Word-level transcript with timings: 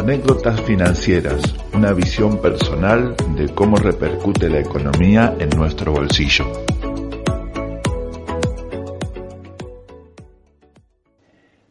Anécdotas 0.00 0.58
financieras, 0.62 1.42
una 1.74 1.92
visión 1.92 2.40
personal 2.40 3.14
de 3.36 3.54
cómo 3.54 3.76
repercute 3.76 4.48
la 4.48 4.60
economía 4.60 5.36
en 5.38 5.50
nuestro 5.50 5.92
bolsillo. 5.92 6.46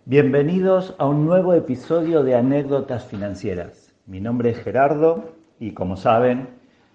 Bienvenidos 0.05 0.94
a 1.00 1.08
un 1.08 1.26
nuevo 1.26 1.55
episodio 1.55 2.21
de 2.21 2.36
Anécdotas 2.36 3.08
financieras. 3.08 3.96
Mi 4.05 4.21
nombre 4.21 4.52
es 4.52 4.60
Gerardo 4.60 5.34
y 5.60 5.71
como 5.74 5.98
saben, 5.98 6.49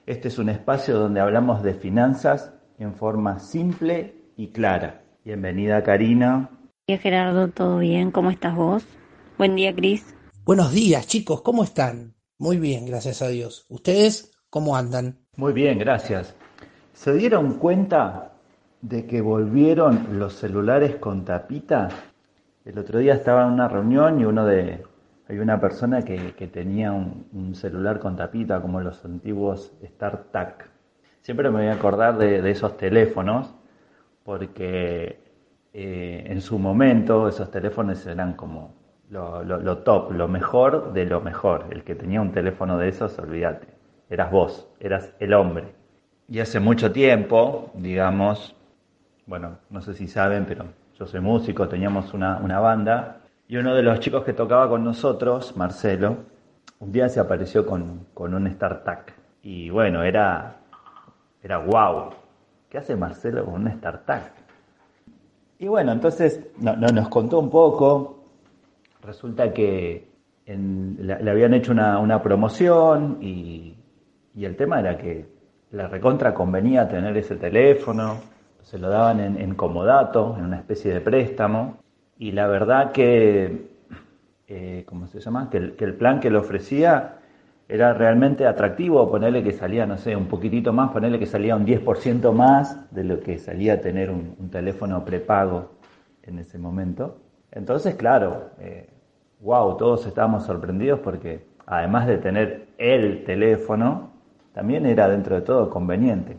este 0.06 0.28
es 0.28 0.38
un 0.38 0.50
espacio 0.50 1.00
donde 1.00 1.18
hablamos 1.18 1.64
de 1.64 1.74
finanzas 1.74 2.54
en 2.78 2.94
forma 2.94 3.40
simple 3.40 4.14
y 4.36 4.52
clara. 4.52 5.02
Bienvenida 5.24 5.82
Karina. 5.82 6.50
Hola 6.86 6.98
Gerardo, 6.98 7.48
¿todo 7.48 7.78
bien? 7.78 8.12
¿Cómo 8.12 8.30
estás 8.30 8.54
vos? 8.54 8.86
Buen 9.36 9.56
día, 9.56 9.74
Cris. 9.74 10.13
Buenos 10.46 10.72
días, 10.72 11.06
chicos, 11.06 11.40
¿cómo 11.40 11.64
están? 11.64 12.16
Muy 12.36 12.58
bien, 12.58 12.84
gracias 12.84 13.22
a 13.22 13.28
Dios. 13.28 13.64
¿Ustedes 13.70 14.30
cómo 14.50 14.76
andan? 14.76 15.20
Muy 15.38 15.54
bien, 15.54 15.78
gracias. 15.78 16.36
¿Se 16.92 17.14
dieron 17.14 17.54
cuenta 17.54 18.32
de 18.82 19.06
que 19.06 19.22
volvieron 19.22 20.18
los 20.18 20.34
celulares 20.34 20.96
con 20.96 21.24
tapita? 21.24 21.88
El 22.66 22.78
otro 22.78 22.98
día 22.98 23.14
estaba 23.14 23.46
en 23.46 23.54
una 23.54 23.68
reunión 23.68 24.20
y 24.20 24.26
uno 24.26 24.44
de 24.44 24.84
hay 25.30 25.38
una 25.38 25.58
persona 25.58 26.02
que, 26.02 26.18
tenía 26.52 26.92
un, 26.92 27.54
celular 27.54 27.98
con 27.98 28.14
tapita 28.14 28.60
como 28.60 28.82
los 28.82 29.02
antiguos 29.02 29.72
StarTAC. 29.82 30.68
Siempre 31.22 31.48
me 31.48 31.60
voy 31.60 31.68
a 31.68 31.72
acordar 31.72 32.18
de, 32.18 32.50
esos 32.50 32.76
teléfonos 32.76 33.54
porque 34.22 35.20
eh, 35.72 36.24
en 36.26 36.42
su 36.42 36.58
momento 36.58 37.28
esos 37.28 37.50
teléfonos 37.50 38.04
eran 38.06 38.34
como 38.34 38.83
lo, 39.14 39.78
top, 39.78 40.12
lo 40.12 40.28
mejor 40.28 40.92
de 40.92 41.06
lo 41.06 41.20
mejor. 41.20 41.66
El 41.70 41.84
que 41.84 41.94
tenía 41.94 42.20
un 42.20 42.32
teléfono 42.32 42.78
de 42.78 42.88
esos, 42.88 43.18
olvídate, 43.18 43.68
eras 44.10 44.30
vos, 44.30 44.68
eras 44.80 45.12
el 45.20 45.34
hombre. 45.34 45.74
Y 46.28 46.40
hace 46.40 46.58
mucho 46.58 46.90
tiempo, 46.90 47.70
digamos, 47.74 48.56
bueno, 49.26 49.58
no 49.70 49.80
sé 49.80 49.94
si 49.94 50.08
saben, 50.08 50.46
pero 50.46 50.64
yo 50.98 51.06
soy 51.06 51.20
músico, 51.20 51.68
teníamos 51.68 52.12
una, 52.14 52.60
banda, 52.60 53.20
y 53.46 53.56
uno 53.56 53.74
de 53.74 53.82
los 53.82 54.00
chicos 54.00 54.24
que 54.24 54.32
tocaba 54.32 54.68
con 54.68 54.82
nosotros, 54.82 55.56
Marcelo, 55.56 56.16
un 56.80 56.92
día 56.92 57.08
se 57.08 57.20
apareció 57.20 57.66
con, 57.66 58.06
un 58.16 58.50
StarTAC. 58.50 59.12
Y 59.42 59.70
bueno, 59.70 60.02
era, 60.02 60.56
era 61.42 61.58
wow. 61.58 62.10
¿Qué 62.68 62.78
hace 62.78 62.96
Marcelo 62.96 63.44
con 63.44 63.54
un 63.54 63.70
StarTAC? 63.70 64.32
Y 65.58 65.68
bueno, 65.68 65.92
entonces 65.92 66.40
no, 66.58 66.74
nos 66.74 67.08
contó 67.08 67.38
un 67.38 67.50
poco, 67.50 68.23
resulta 69.04 69.52
que 69.52 70.08
le, 70.46 71.30
habían 71.30 71.54
hecho 71.54 71.72
una, 71.72 72.22
promoción 72.22 73.18
y, 73.20 73.76
el 74.36 74.56
tema 74.56 74.80
era 74.80 74.98
que 74.98 75.26
la 75.70 75.86
recontra 75.86 76.34
convenía 76.34 76.88
tener 76.88 77.16
ese 77.16 77.36
teléfono, 77.36 78.18
se 78.62 78.78
lo 78.78 78.88
daban 78.88 79.20
en, 79.20 79.54
comodato, 79.54 80.36
en 80.38 80.44
una 80.44 80.56
especie 80.56 80.92
de 80.92 81.00
préstamo, 81.00 81.78
y 82.18 82.32
la 82.32 82.46
verdad 82.46 82.92
que, 82.92 83.70
eh, 84.48 84.84
¿cómo 84.86 85.06
se 85.06 85.20
llama? 85.20 85.50
Que 85.50 85.58
el, 85.58 85.94
plan 85.94 86.20
que 86.20 86.30
le 86.30 86.38
ofrecía 86.38 87.18
era 87.68 87.94
realmente 87.94 88.46
atractivo, 88.46 89.10
ponerle 89.10 89.42
que 89.42 89.52
salía, 89.52 89.86
no 89.86 89.96
sé, 89.96 90.14
un 90.14 90.26
poquitito 90.26 90.72
más, 90.72 90.90
ponerle 90.90 91.18
que 91.18 91.26
salía 91.26 91.56
un 91.56 91.66
10% 91.66 92.32
más 92.32 92.92
de 92.92 93.04
lo 93.04 93.20
que 93.20 93.38
salía 93.38 93.80
tener 93.80 94.10
un, 94.10 94.50
teléfono 94.50 95.04
prepago 95.04 95.72
en 96.22 96.38
ese 96.38 96.58
momento. 96.58 97.18
Entonces, 97.50 97.94
claro, 97.94 98.50
eh, 98.58 98.93
wow, 99.44 99.76
todos 99.76 100.06
estábamos 100.06 100.44
sorprendidos 100.44 101.00
porque 101.00 101.46
además 101.66 102.06
de 102.06 102.18
tener 102.18 102.68
el 102.78 103.24
teléfono, 103.24 104.10
también 104.54 104.86
era 104.86 105.08
dentro 105.08 105.36
de 105.36 105.42
todo 105.42 105.68
conveniente. 105.70 106.38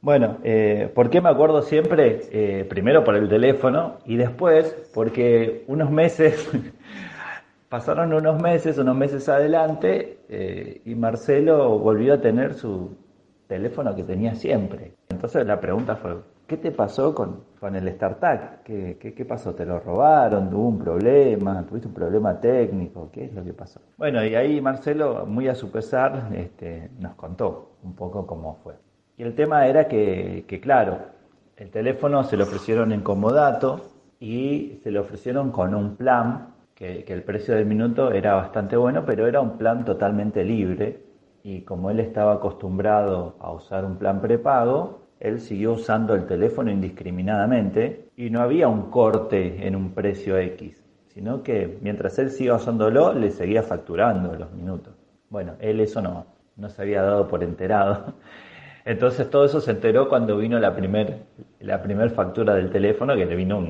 Bueno, 0.00 0.38
eh, 0.42 0.90
¿por 0.94 1.10
qué 1.10 1.20
me 1.20 1.30
acuerdo 1.30 1.62
siempre? 1.62 2.22
Eh, 2.30 2.66
primero 2.68 3.04
por 3.04 3.14
el 3.14 3.28
teléfono 3.28 3.98
y 4.04 4.16
después 4.16 4.90
porque 4.92 5.64
unos 5.68 5.90
meses, 5.90 6.50
pasaron 7.68 8.12
unos 8.12 8.42
meses, 8.42 8.76
unos 8.78 8.96
meses 8.96 9.28
adelante 9.28 10.18
eh, 10.28 10.82
y 10.84 10.94
Marcelo 10.94 11.78
volvió 11.78 12.14
a 12.14 12.20
tener 12.20 12.54
su 12.54 12.96
teléfono 13.46 13.94
que 13.94 14.02
tenía 14.02 14.34
siempre. 14.34 14.92
Entonces 15.08 15.46
la 15.46 15.60
pregunta 15.60 15.96
fue, 15.96 16.16
¿Qué 16.52 16.58
te 16.58 16.70
pasó 16.70 17.14
con, 17.14 17.44
con 17.58 17.74
el 17.76 17.90
StarTAC? 17.90 18.62
¿Qué, 18.62 18.98
¿Qué, 19.16 19.24
pasó? 19.24 19.54
¿Te 19.54 19.64
lo 19.64 19.80
robaron? 19.80 20.50
¿Tuvo 20.50 20.68
un 20.68 20.78
problema? 20.78 21.64
¿Tuviste 21.66 21.88
un 21.88 21.94
problema 21.94 22.38
técnico? 22.38 23.08
¿Qué 23.10 23.24
es 23.24 23.32
lo 23.32 23.42
que 23.42 23.54
pasó? 23.54 23.80
Bueno, 23.96 24.22
y 24.22 24.34
ahí 24.34 24.60
Marcelo, 24.60 25.24
muy 25.24 25.48
a 25.48 25.54
su 25.54 25.70
pesar, 25.70 26.28
este, 26.34 26.90
nos 26.98 27.14
contó 27.14 27.76
un 27.82 27.94
poco 27.94 28.26
cómo 28.26 28.58
fue. 28.62 28.74
Y 29.16 29.22
el 29.22 29.34
tema 29.34 29.66
era 29.66 29.88
que, 29.88 30.44
que, 30.46 30.60
claro, 30.60 30.98
el 31.56 31.70
teléfono 31.70 32.22
se 32.22 32.36
lo 32.36 32.44
ofrecieron 32.44 32.92
en 32.92 33.00
comodato 33.00 33.80
y 34.20 34.78
se 34.82 34.90
lo 34.90 35.00
ofrecieron 35.00 35.52
con 35.52 35.74
un 35.74 35.96
plan 35.96 36.48
que, 36.74 37.02
que 37.04 37.14
el 37.14 37.22
precio 37.22 37.54
del 37.54 37.64
minuto 37.64 38.12
era 38.12 38.34
bastante 38.34 38.76
bueno, 38.76 39.04
pero 39.06 39.26
era 39.26 39.40
un 39.40 39.56
plan 39.56 39.86
totalmente 39.86 40.44
libre. 40.44 41.02
Y 41.44 41.62
como 41.62 41.90
él 41.90 41.98
estaba 41.98 42.34
acostumbrado 42.34 43.36
a 43.40 43.50
usar 43.52 43.86
un 43.86 43.96
plan 43.96 44.20
prepago, 44.20 45.01
él 45.22 45.40
siguió 45.40 45.74
usando 45.74 46.16
el 46.16 46.26
teléfono 46.26 46.72
indiscriminadamente 46.72 48.08
y 48.16 48.28
no 48.28 48.40
había 48.40 48.66
un 48.66 48.90
corte 48.90 49.68
en 49.68 49.76
un 49.76 49.92
precio 49.92 50.36
X, 50.36 50.82
sino 51.06 51.44
que 51.44 51.78
mientras 51.80 52.18
él 52.18 52.30
siga 52.30 52.56
usándolo, 52.56 53.14
le 53.14 53.30
seguía 53.30 53.62
facturando 53.62 54.34
los 54.34 54.50
minutos. 54.52 54.94
Bueno, 55.30 55.52
él 55.60 55.78
eso 55.78 56.02
no, 56.02 56.26
no 56.56 56.68
se 56.68 56.82
había 56.82 57.02
dado 57.02 57.28
por 57.28 57.44
enterado. 57.44 58.14
Entonces 58.84 59.30
todo 59.30 59.44
eso 59.44 59.60
se 59.60 59.70
enteró 59.70 60.08
cuando 60.08 60.36
vino 60.36 60.58
la 60.58 60.74
primer, 60.74 61.18
la 61.60 61.80
primer 61.80 62.10
factura 62.10 62.56
del 62.56 62.70
teléfono, 62.70 63.14
que 63.14 63.24
le 63.24 63.36
vino 63.36 63.64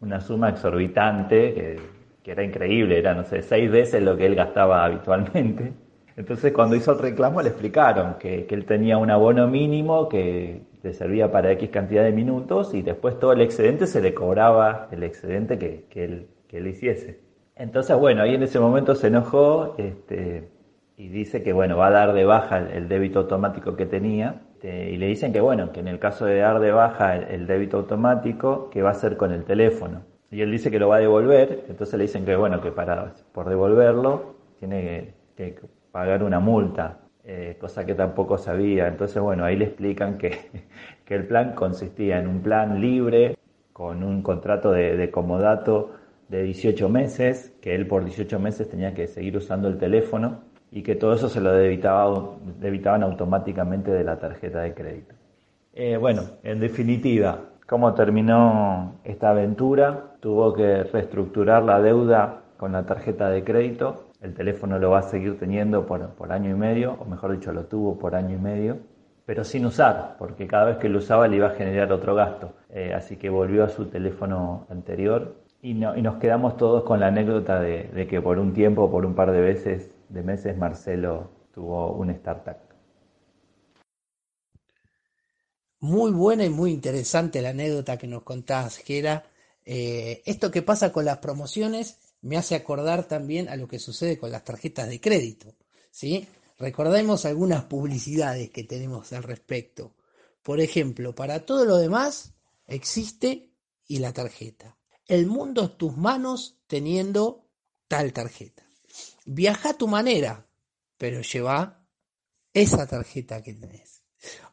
una 0.00 0.20
suma 0.20 0.48
exorbitante, 0.48 1.54
que, 1.54 1.80
que 2.24 2.32
era 2.32 2.42
increíble, 2.42 2.98
era, 2.98 3.14
no 3.14 3.22
sé, 3.22 3.42
seis 3.42 3.70
veces 3.70 4.02
lo 4.02 4.16
que 4.16 4.26
él 4.26 4.34
gastaba 4.34 4.84
habitualmente. 4.84 5.72
Entonces 6.16 6.52
cuando 6.52 6.74
hizo 6.74 6.92
el 6.92 6.98
reclamo 6.98 7.42
le 7.42 7.50
explicaron 7.50 8.14
que, 8.18 8.46
que, 8.46 8.54
él 8.56 8.64
tenía 8.64 8.98
un 8.98 9.10
abono 9.10 9.46
mínimo 9.46 10.08
que 10.08 10.62
servía 10.94 11.30
para 11.30 11.52
X 11.52 11.70
cantidad 11.70 12.04
de 12.04 12.12
minutos 12.12 12.74
y 12.74 12.82
después 12.82 13.18
todo 13.18 13.32
el 13.32 13.40
excedente 13.40 13.86
se 13.86 14.00
le 14.00 14.14
cobraba 14.14 14.88
el 14.90 15.02
excedente 15.02 15.58
que, 15.58 15.84
que, 15.90 16.04
él, 16.04 16.28
que 16.48 16.58
él 16.58 16.66
hiciese. 16.68 17.20
Entonces, 17.56 17.96
bueno, 17.98 18.22
ahí 18.22 18.34
en 18.34 18.42
ese 18.42 18.60
momento 18.60 18.94
se 18.94 19.06
enojó 19.06 19.74
este, 19.78 20.50
y 20.96 21.08
dice 21.08 21.42
que, 21.42 21.52
bueno, 21.52 21.76
va 21.76 21.86
a 21.88 21.90
dar 21.90 22.12
de 22.12 22.24
baja 22.24 22.58
el, 22.58 22.88
débito 22.88 23.20
automático 23.20 23.76
que 23.76 23.86
tenía 23.86 24.42
este, 24.56 24.90
y 24.90 24.96
le 24.96 25.06
dicen 25.06 25.32
que, 25.32 25.40
bueno, 25.40 25.72
que 25.72 25.80
en 25.80 25.88
el 25.88 25.98
caso 25.98 26.26
de 26.26 26.38
dar 26.38 26.60
de 26.60 26.72
baja 26.72 27.16
el, 27.16 27.46
débito 27.46 27.78
automático, 27.78 28.70
que 28.70 28.82
va 28.82 28.90
a 28.90 28.92
hacer 28.92 29.16
con 29.16 29.32
el 29.32 29.44
teléfono. 29.44 30.02
Y 30.30 30.40
él 30.40 30.50
dice 30.50 30.70
que 30.70 30.78
lo 30.78 30.88
va 30.88 30.96
a 30.96 31.00
devolver, 31.00 31.64
entonces 31.68 31.96
le 31.98 32.04
dicen 32.04 32.24
que, 32.24 32.36
bueno, 32.36 32.60
que 32.60 32.72
para, 32.72 33.14
por 33.32 33.48
devolverlo 33.48 34.34
tiene 34.58 35.14
que 35.36 35.58
pagar 35.92 36.22
una 36.22 36.40
multa, 36.40 36.98
eh, 37.26 37.56
cosa 37.60 37.84
que 37.84 37.94
tampoco 37.94 38.38
sabía. 38.38 38.88
Entonces, 38.88 39.20
bueno, 39.22 39.44
ahí 39.44 39.56
le 39.56 39.66
explican 39.66 40.16
que, 40.16 40.38
que, 41.04 41.14
el 41.14 41.26
plan 41.26 41.54
consistía 41.54 42.18
en 42.18 42.28
un 42.28 42.40
plan 42.40 42.80
libre, 42.80 43.36
con 43.72 44.02
un 44.02 44.22
contrato 44.22 44.72
de, 44.72 45.10
comodato 45.10 45.92
de 46.28 46.42
18 46.44 46.88
meses, 46.88 47.52
que 47.60 47.74
él 47.74 47.86
por 47.86 48.04
18 48.04 48.38
meses 48.38 48.68
tenía 48.70 48.94
que 48.94 49.06
seguir 49.06 49.36
usando 49.36 49.68
el 49.68 49.78
teléfono 49.78 50.40
y 50.72 50.82
que 50.82 50.94
todo 50.94 51.14
eso 51.14 51.28
se 51.28 51.40
lo 51.40 51.52
debitaban 51.52 53.02
automáticamente 53.02 53.90
de 53.90 54.04
la 54.04 54.18
tarjeta 54.18 54.60
de 54.62 54.74
crédito. 54.74 55.14
Eh, 55.74 55.98
bueno, 55.98 56.22
en 56.42 56.58
definitiva, 56.58 57.38
¿Cómo 57.66 57.94
terminó 57.94 59.00
esta 59.02 59.30
aventura? 59.30 60.12
Tuvo 60.20 60.54
que 60.54 60.84
reestructurar 60.84 61.64
la 61.64 61.80
deuda 61.80 62.42
con 62.58 62.70
la 62.70 62.86
tarjeta 62.86 63.28
de 63.28 63.42
crédito. 63.42 64.05
El 64.20 64.34
teléfono 64.34 64.78
lo 64.78 64.90
va 64.90 65.00
a 65.00 65.02
seguir 65.02 65.38
teniendo 65.38 65.86
por, 65.86 66.10
por 66.14 66.32
año 66.32 66.50
y 66.50 66.54
medio, 66.54 66.94
o 66.94 67.04
mejor 67.04 67.32
dicho, 67.32 67.52
lo 67.52 67.66
tuvo 67.66 67.98
por 67.98 68.14
año 68.14 68.34
y 68.34 68.40
medio, 68.40 68.78
pero 69.24 69.44
sin 69.44 69.66
usar, 69.66 70.16
porque 70.18 70.46
cada 70.46 70.66
vez 70.66 70.78
que 70.78 70.88
lo 70.88 70.98
usaba 70.98 71.28
le 71.28 71.36
iba 71.36 71.48
a 71.48 71.54
generar 71.54 71.92
otro 71.92 72.14
gasto. 72.14 72.54
Eh, 72.70 72.94
así 72.94 73.16
que 73.16 73.28
volvió 73.28 73.64
a 73.64 73.68
su 73.68 73.86
teléfono 73.86 74.66
anterior 74.70 75.36
y, 75.60 75.74
no, 75.74 75.96
y, 75.96 76.02
nos 76.02 76.16
quedamos 76.16 76.56
todos 76.56 76.84
con 76.84 77.00
la 77.00 77.08
anécdota 77.08 77.60
de, 77.60 77.84
de 77.84 78.06
que 78.06 78.20
por 78.20 78.38
un 78.38 78.52
tiempo, 78.52 78.90
por 78.90 79.04
un 79.04 79.14
par 79.14 79.32
de 79.32 79.40
veces, 79.40 79.90
de 80.08 80.22
meses, 80.22 80.56
Marcelo 80.56 81.30
tuvo 81.52 81.92
un 81.92 82.10
startup. 82.10 82.56
Muy 85.80 86.10
buena 86.10 86.44
y 86.44 86.50
muy 86.50 86.72
interesante 86.72 87.42
la 87.42 87.50
anécdota 87.50 87.96
que 87.96 88.06
nos 88.06 88.22
contás, 88.22 88.78
que 88.78 88.98
era 88.98 89.24
eh, 89.64 90.22
esto 90.24 90.50
que 90.50 90.62
pasa 90.62 90.92
con 90.92 91.04
las 91.04 91.18
promociones 91.18 91.98
me 92.22 92.36
hace 92.36 92.54
acordar 92.54 93.06
también 93.06 93.48
a 93.48 93.56
lo 93.56 93.68
que 93.68 93.78
sucede 93.78 94.18
con 94.18 94.30
las 94.30 94.44
tarjetas 94.44 94.88
de 94.88 95.00
crédito. 95.00 95.54
¿sí? 95.90 96.26
Recordemos 96.58 97.24
algunas 97.24 97.64
publicidades 97.64 98.50
que 98.50 98.64
tenemos 98.64 99.12
al 99.12 99.22
respecto. 99.22 99.94
Por 100.42 100.60
ejemplo, 100.60 101.14
para 101.14 101.44
todo 101.44 101.64
lo 101.64 101.76
demás 101.76 102.34
existe 102.66 103.52
y 103.86 103.98
la 103.98 104.12
tarjeta. 104.12 104.76
El 105.06 105.26
mundo 105.26 105.64
es 105.64 105.76
tus 105.76 105.96
manos 105.96 106.58
teniendo 106.66 107.48
tal 107.88 108.12
tarjeta. 108.12 108.68
Viaja 109.24 109.70
a 109.70 109.76
tu 109.76 109.86
manera, 109.86 110.46
pero 110.96 111.20
lleva 111.20 111.86
esa 112.52 112.86
tarjeta 112.86 113.42
que 113.42 113.54
tenés. 113.54 114.02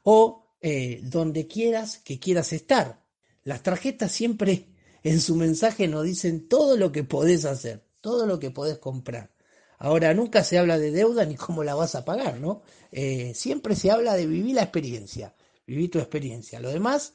O 0.04 0.56
eh, 0.62 1.00
donde 1.04 1.48
quieras 1.48 1.98
que 2.00 2.19
quieras 2.19 2.54
estar. 2.54 3.04
Las 3.44 3.63
tarjetas 3.63 4.12
siempre 4.12 4.72
en 5.03 5.19
su 5.19 5.35
mensaje 5.35 5.88
nos 5.88 6.03
dicen 6.03 6.47
todo 6.47 6.77
lo 6.77 6.91
que 6.91 7.03
podés 7.03 7.45
hacer, 7.45 7.83
todo 8.01 8.25
lo 8.25 8.39
que 8.39 8.51
podés 8.51 8.77
comprar. 8.77 9.31
Ahora, 9.77 10.13
nunca 10.13 10.44
se 10.44 10.57
habla 10.57 10.77
de 10.77 10.91
deuda 10.91 11.25
ni 11.25 11.35
cómo 11.35 11.63
la 11.63 11.75
vas 11.75 11.95
a 11.95 12.05
pagar, 12.05 12.39
¿no? 12.39 12.61
Eh, 12.91 13.33
siempre 13.33 13.75
se 13.75 13.91
habla 13.91 14.13
de 14.13 14.27
vivir 14.27 14.55
la 14.55 14.63
experiencia, 14.63 15.33
vivir 15.67 15.91
tu 15.91 16.00
experiencia. 16.00 16.59
Lo 16.59 16.69
demás 16.69 17.13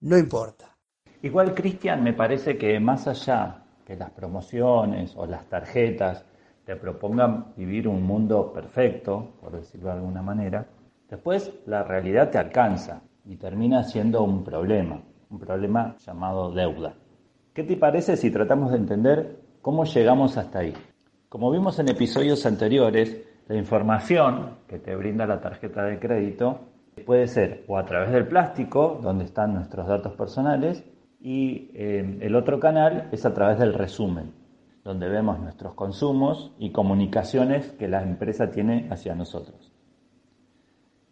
no 0.00 0.16
importa. 0.16 0.76
Igual, 1.22 1.54
Cristian, 1.54 2.04
me 2.04 2.12
parece 2.12 2.56
que 2.56 2.78
más 2.78 3.08
allá 3.08 3.64
que 3.84 3.96
las 3.96 4.10
promociones 4.10 5.12
o 5.16 5.26
las 5.26 5.48
tarjetas 5.48 6.24
te 6.64 6.76
propongan 6.76 7.54
vivir 7.56 7.88
un 7.88 8.04
mundo 8.04 8.52
perfecto, 8.52 9.34
por 9.40 9.58
decirlo 9.58 9.88
de 9.88 9.94
alguna 9.94 10.22
manera, 10.22 10.68
Después 11.08 11.50
la 11.64 11.84
realidad 11.84 12.30
te 12.30 12.36
alcanza 12.36 13.00
y 13.24 13.36
termina 13.36 13.82
siendo 13.82 14.22
un 14.22 14.44
problema, 14.44 15.00
un 15.30 15.38
problema 15.38 15.96
llamado 16.04 16.52
deuda. 16.52 16.94
¿Qué 17.58 17.64
te 17.64 17.76
parece 17.76 18.16
si 18.16 18.30
tratamos 18.30 18.70
de 18.70 18.76
entender 18.76 19.40
cómo 19.62 19.82
llegamos 19.82 20.36
hasta 20.36 20.60
ahí? 20.60 20.74
Como 21.28 21.50
vimos 21.50 21.76
en 21.80 21.88
episodios 21.88 22.46
anteriores, 22.46 23.20
la 23.48 23.56
información 23.56 24.58
que 24.68 24.78
te 24.78 24.94
brinda 24.94 25.26
la 25.26 25.40
tarjeta 25.40 25.82
de 25.82 25.98
crédito 25.98 26.60
puede 27.04 27.26
ser 27.26 27.64
o 27.66 27.76
a 27.76 27.84
través 27.84 28.12
del 28.12 28.28
plástico, 28.28 29.00
donde 29.02 29.24
están 29.24 29.54
nuestros 29.54 29.88
datos 29.88 30.12
personales, 30.12 30.84
y 31.20 31.72
eh, 31.74 32.18
el 32.20 32.36
otro 32.36 32.60
canal 32.60 33.08
es 33.10 33.26
a 33.26 33.34
través 33.34 33.58
del 33.58 33.74
resumen, 33.74 34.34
donde 34.84 35.08
vemos 35.08 35.40
nuestros 35.40 35.74
consumos 35.74 36.54
y 36.60 36.70
comunicaciones 36.70 37.72
que 37.72 37.88
la 37.88 38.04
empresa 38.04 38.52
tiene 38.52 38.86
hacia 38.88 39.16
nosotros. 39.16 39.72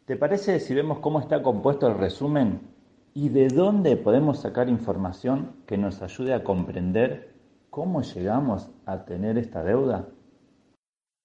¿Te 0.05 0.17
parece 0.17 0.61
si 0.61 0.75
vemos 0.75 1.01
cómo 1.01 1.19
está 1.19 1.43
compuesto 1.43 1.89
el 1.89 1.99
resumen 1.99 2.76
y 3.17 3.31
de 3.31 3.49
dónde 3.49 3.97
podemos 3.97 4.41
sacar 4.41 4.69
información 4.69 5.53
que 5.67 5.79
nos 5.79 6.03
ayude 6.03 6.35
a 6.35 6.45
comprender 6.45 7.33
cómo 7.71 8.03
llegamos 8.03 8.69
a 8.85 9.07
tener 9.07 9.39
esta 9.39 9.65
deuda? 9.65 10.07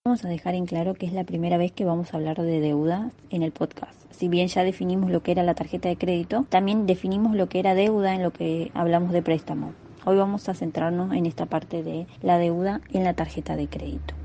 Vamos 0.05 0.23
a 0.23 0.29
dejar 0.29 0.55
en 0.55 0.65
claro 0.65 0.93
que 0.93 1.05
es 1.05 1.11
la 1.11 1.25
primera 1.25 1.57
vez 1.57 1.73
que 1.73 1.83
vamos 1.83 2.13
a 2.13 2.17
hablar 2.17 2.41
de 2.41 2.61
deuda 2.61 3.11
en 3.29 3.43
el 3.43 3.51
podcast. 3.51 4.01
Si 4.09 4.29
bien 4.29 4.47
ya 4.47 4.63
definimos 4.63 5.11
lo 5.11 5.21
que 5.21 5.33
era 5.33 5.43
la 5.43 5.53
tarjeta 5.53 5.89
de 5.89 5.97
crédito, 5.97 6.45
también 6.47 6.85
definimos 6.85 7.35
lo 7.35 7.49
que 7.49 7.59
era 7.59 7.75
deuda 7.75 8.15
en 8.15 8.23
lo 8.23 8.31
que 8.31 8.71
hablamos 8.73 9.11
de 9.11 9.21
préstamo. 9.21 9.73
Hoy 10.05 10.15
vamos 10.15 10.47
a 10.47 10.53
centrarnos 10.53 11.11
en 11.11 11.25
esta 11.25 11.45
parte 11.45 11.83
de 11.83 12.07
la 12.21 12.37
deuda 12.37 12.79
en 12.93 13.03
la 13.03 13.15
tarjeta 13.15 13.57
de 13.57 13.67
crédito. 13.67 14.20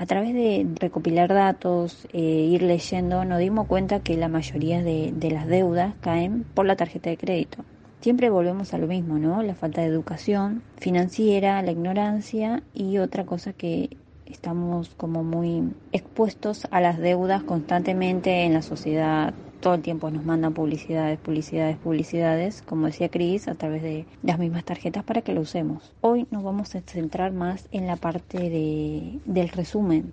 A 0.00 0.06
través 0.06 0.32
de 0.32 0.66
recopilar 0.80 1.28
datos, 1.28 2.08
e 2.14 2.22
ir 2.22 2.62
leyendo, 2.62 3.26
nos 3.26 3.38
dimos 3.38 3.66
cuenta 3.66 4.00
que 4.00 4.16
la 4.16 4.28
mayoría 4.28 4.82
de, 4.82 5.12
de 5.14 5.30
las 5.30 5.46
deudas 5.46 5.94
caen 6.00 6.46
por 6.54 6.64
la 6.64 6.74
tarjeta 6.74 7.10
de 7.10 7.18
crédito. 7.18 7.66
Siempre 8.00 8.30
volvemos 8.30 8.72
a 8.72 8.78
lo 8.78 8.86
mismo, 8.86 9.18
¿no? 9.18 9.42
La 9.42 9.54
falta 9.54 9.82
de 9.82 9.88
educación 9.88 10.62
financiera, 10.78 11.60
la 11.60 11.72
ignorancia 11.72 12.62
y 12.72 12.96
otra 12.96 13.26
cosa 13.26 13.52
que 13.52 13.98
estamos 14.30 14.90
como 14.96 15.22
muy 15.22 15.72
expuestos 15.92 16.66
a 16.70 16.80
las 16.80 16.98
deudas 16.98 17.42
constantemente 17.42 18.44
en 18.44 18.54
la 18.54 18.62
sociedad 18.62 19.34
todo 19.60 19.74
el 19.74 19.82
tiempo 19.82 20.10
nos 20.10 20.24
mandan 20.24 20.54
publicidades, 20.54 21.18
publicidades, 21.18 21.76
publicidades, 21.76 22.62
como 22.62 22.86
decía 22.86 23.10
Cris, 23.10 23.46
a 23.46 23.54
través 23.54 23.82
de 23.82 24.06
las 24.22 24.38
mismas 24.38 24.64
tarjetas 24.64 25.04
para 25.04 25.22
que 25.22 25.34
lo 25.34 25.42
usemos. 25.42 25.92
Hoy 26.00 26.26
nos 26.30 26.42
vamos 26.42 26.74
a 26.74 26.80
centrar 26.80 27.32
más 27.32 27.68
en 27.70 27.86
la 27.86 27.96
parte 27.96 28.38
de, 28.38 29.18
del 29.26 29.50
resumen. 29.50 30.12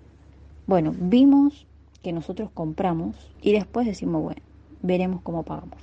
Bueno, 0.66 0.94
vimos 0.96 1.66
que 2.02 2.12
nosotros 2.12 2.50
compramos 2.52 3.16
y 3.40 3.52
después 3.52 3.86
decimos, 3.86 4.22
bueno, 4.22 4.42
veremos 4.82 5.22
cómo 5.22 5.42
pagamos. 5.42 5.78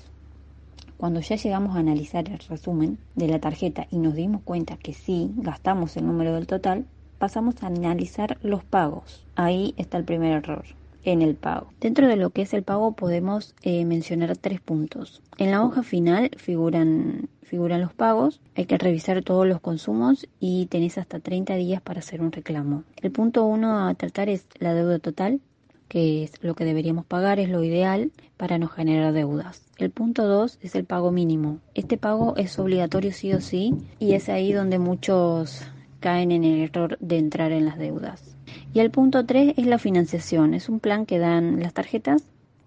Cuando 0.98 1.20
ya 1.20 1.36
llegamos 1.36 1.76
a 1.76 1.80
analizar 1.80 2.30
el 2.30 2.40
resumen 2.40 3.00
de 3.16 3.28
la 3.28 3.40
tarjeta 3.40 3.88
y 3.92 3.98
nos 3.98 4.16
dimos 4.16 4.42
cuenta 4.44 4.78
que 4.78 4.94
sí 4.94 5.31
gastamos 5.36 5.98
el 5.98 6.06
número 6.06 6.36
del 6.36 6.48
total, 6.48 6.86
pasamos 7.18 7.62
a 7.62 7.68
analizar 7.68 8.38
los 8.42 8.64
pagos. 8.64 9.26
Ahí 9.36 9.74
está 9.78 9.98
el 9.98 10.06
primer 10.06 10.32
error 10.34 10.66
en 11.06 11.22
el 11.22 11.36
pago. 11.36 11.68
Dentro 11.80 12.08
de 12.08 12.16
lo 12.16 12.32
que 12.32 12.42
es 12.42 12.54
el 12.54 12.64
pago 12.64 12.94
podemos 12.94 13.56
eh, 13.62 13.86
mencionar 13.86 14.36
tres 14.38 14.60
puntos. 14.60 15.22
En 15.38 15.52
la 15.52 15.64
hoja 15.64 15.84
final 15.84 16.32
figuran, 16.38 17.30
figuran 17.44 17.82
los 17.82 17.94
pagos, 17.94 18.42
hay 18.56 18.66
que 18.66 18.78
revisar 18.78 19.24
todos 19.24 19.48
los 19.48 19.62
consumos 19.62 20.28
y 20.40 20.66
tenés 20.66 20.98
hasta 20.98 21.20
30 21.20 21.56
días 21.56 21.82
para 21.82 22.00
hacer 22.00 22.22
un 22.22 22.32
reclamo. 22.32 22.84
El 23.02 23.12
punto 23.12 23.46
uno 23.46 23.88
a 23.88 23.94
tratar 23.94 24.30
es 24.30 24.48
la 24.60 24.74
deuda 24.74 25.00
total, 25.00 25.40
que 25.88 26.24
es 26.24 26.32
lo 26.42 26.56
que 26.56 26.66
deberíamos 26.66 27.06
pagar, 27.06 27.40
es 27.40 27.50
lo 27.50 27.64
ideal 27.64 28.12
para 28.38 28.58
no 28.58 28.68
generar 28.68 29.14
deudas. 29.14 29.62
El 29.78 29.92
punto 29.92 30.28
2 30.28 30.60
es 30.62 30.74
el 30.76 30.86
pago 30.86 31.12
mínimo. 31.12 31.60
Este 31.76 31.98
pago 31.98 32.36
es 32.38 32.58
obligatorio 32.58 33.14
sí 33.14 33.32
o 33.34 33.42
sí 33.42 33.76
y 34.00 34.14
es 34.14 34.30
ahí 34.30 34.52
donde 34.52 34.80
muchos 34.80 35.68
caen 36.06 36.31
en 36.31 36.44
el 36.44 36.62
error 36.62 37.00
de 37.00 37.18
entrar 37.18 37.52
en 37.52 37.66
las 37.66 37.80
deudas. 37.80 38.38
Y 38.76 38.80
el 38.80 38.92
punto 38.92 39.26
3 39.26 39.56
es 39.57 39.66
la 39.66 39.80
financiación. 39.80 40.54
Es 40.54 40.69
un 40.69 40.80
plan 40.80 41.07
que 41.07 41.18
dan 41.18 41.59
las 41.64 41.74
tarjetas 41.74 42.21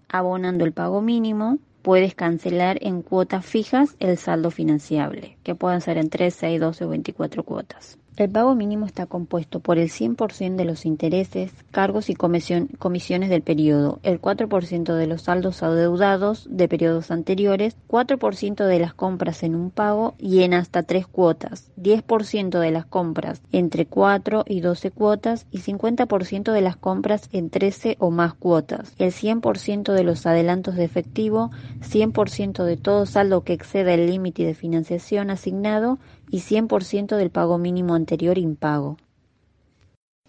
abonando 0.09 0.65
el 0.65 0.73
pago 0.73 1.01
mínimo. 1.01 1.57
Puedes 1.81 2.15
cancelar 2.15 2.79
en 2.81 3.01
cuotas 3.01 3.45
fijas 3.45 3.95
el 4.01 4.17
saldo 4.17 4.51
financiable, 4.51 5.37
que 5.43 5.55
pueden 5.55 5.79
ser 5.79 5.97
en 5.97 6.09
3, 6.09 6.33
6, 6.33 6.59
12 6.59 6.83
o 6.83 6.89
24 6.89 7.43
cuotas. 7.43 7.97
El 8.19 8.29
pago 8.29 8.53
mínimo 8.53 8.85
está 8.85 9.05
compuesto 9.05 9.61
por 9.61 9.77
el 9.77 9.87
100% 9.89 10.57
de 10.57 10.65
los 10.65 10.85
intereses, 10.85 11.53
cargos 11.71 12.09
y 12.09 12.15
comisiones 12.15 13.29
del 13.29 13.41
periodo, 13.43 14.01
el 14.03 14.19
4% 14.19 14.93
de 14.93 15.07
los 15.07 15.21
saldos 15.21 15.63
adeudados 15.63 16.45
de 16.51 16.67
periodos 16.67 17.11
anteriores, 17.11 17.77
4% 17.87 18.65
de 18.65 18.77
las 18.77 18.93
compras 18.93 19.41
en 19.43 19.55
un 19.55 19.71
pago 19.71 20.15
y 20.17 20.43
en 20.43 20.53
hasta 20.53 20.83
tres 20.83 21.07
cuotas, 21.07 21.71
10% 21.77 22.59
de 22.59 22.71
las 22.71 22.85
compras 22.85 23.41
entre 23.53 23.85
4 23.85 24.43
y 24.45 24.59
12 24.59 24.91
cuotas 24.91 25.45
y 25.49 25.59
50% 25.59 26.51
de 26.51 26.61
las 26.61 26.75
compras 26.75 27.29
en 27.31 27.49
13 27.49 27.95
o 27.99 28.11
más 28.11 28.33
cuotas, 28.33 28.95
el 28.97 29.13
100% 29.13 29.93
de 29.93 30.03
los 30.03 30.25
adelantos 30.25 30.75
de 30.75 30.83
efectivo, 30.83 31.51
100% 31.79 32.65
de 32.65 32.75
todo 32.75 33.05
saldo 33.05 33.45
que 33.45 33.53
exceda 33.53 33.93
el 33.93 34.07
límite 34.07 34.43
de 34.43 34.55
financiación 34.55 35.29
asignado 35.29 35.99
y 36.29 36.39
100% 36.39 37.15
del 37.15 37.31
pago 37.31 37.57
mínimo 37.57 37.95
anterior 37.95 38.37
impago. 38.37 38.97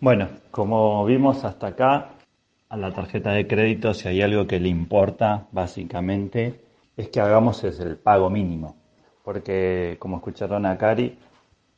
Bueno, 0.01 0.29
como 0.51 1.05
vimos 1.05 1.45
hasta 1.45 1.69
acá, 1.69 2.11
a 2.69 2.77
la 2.77 2.93
tarjeta 2.93 3.33
de 3.33 3.47
crédito, 3.47 3.93
si 3.93 4.09
hay 4.09 4.23
algo 4.23 4.47
que 4.47 4.61
le 4.61 4.69
importa, 4.69 5.47
básicamente, 5.53 6.61
es 6.97 7.09
que 7.09 7.21
hagamos 7.21 7.65
es 7.65 7.81
el 7.81 7.97
pago 7.97 8.31
mínimo. 8.31 8.77
Porque, 9.25 9.97
como 9.99 10.17
escucharon 10.17 10.65
a 10.67 10.79
Cari, 10.79 11.19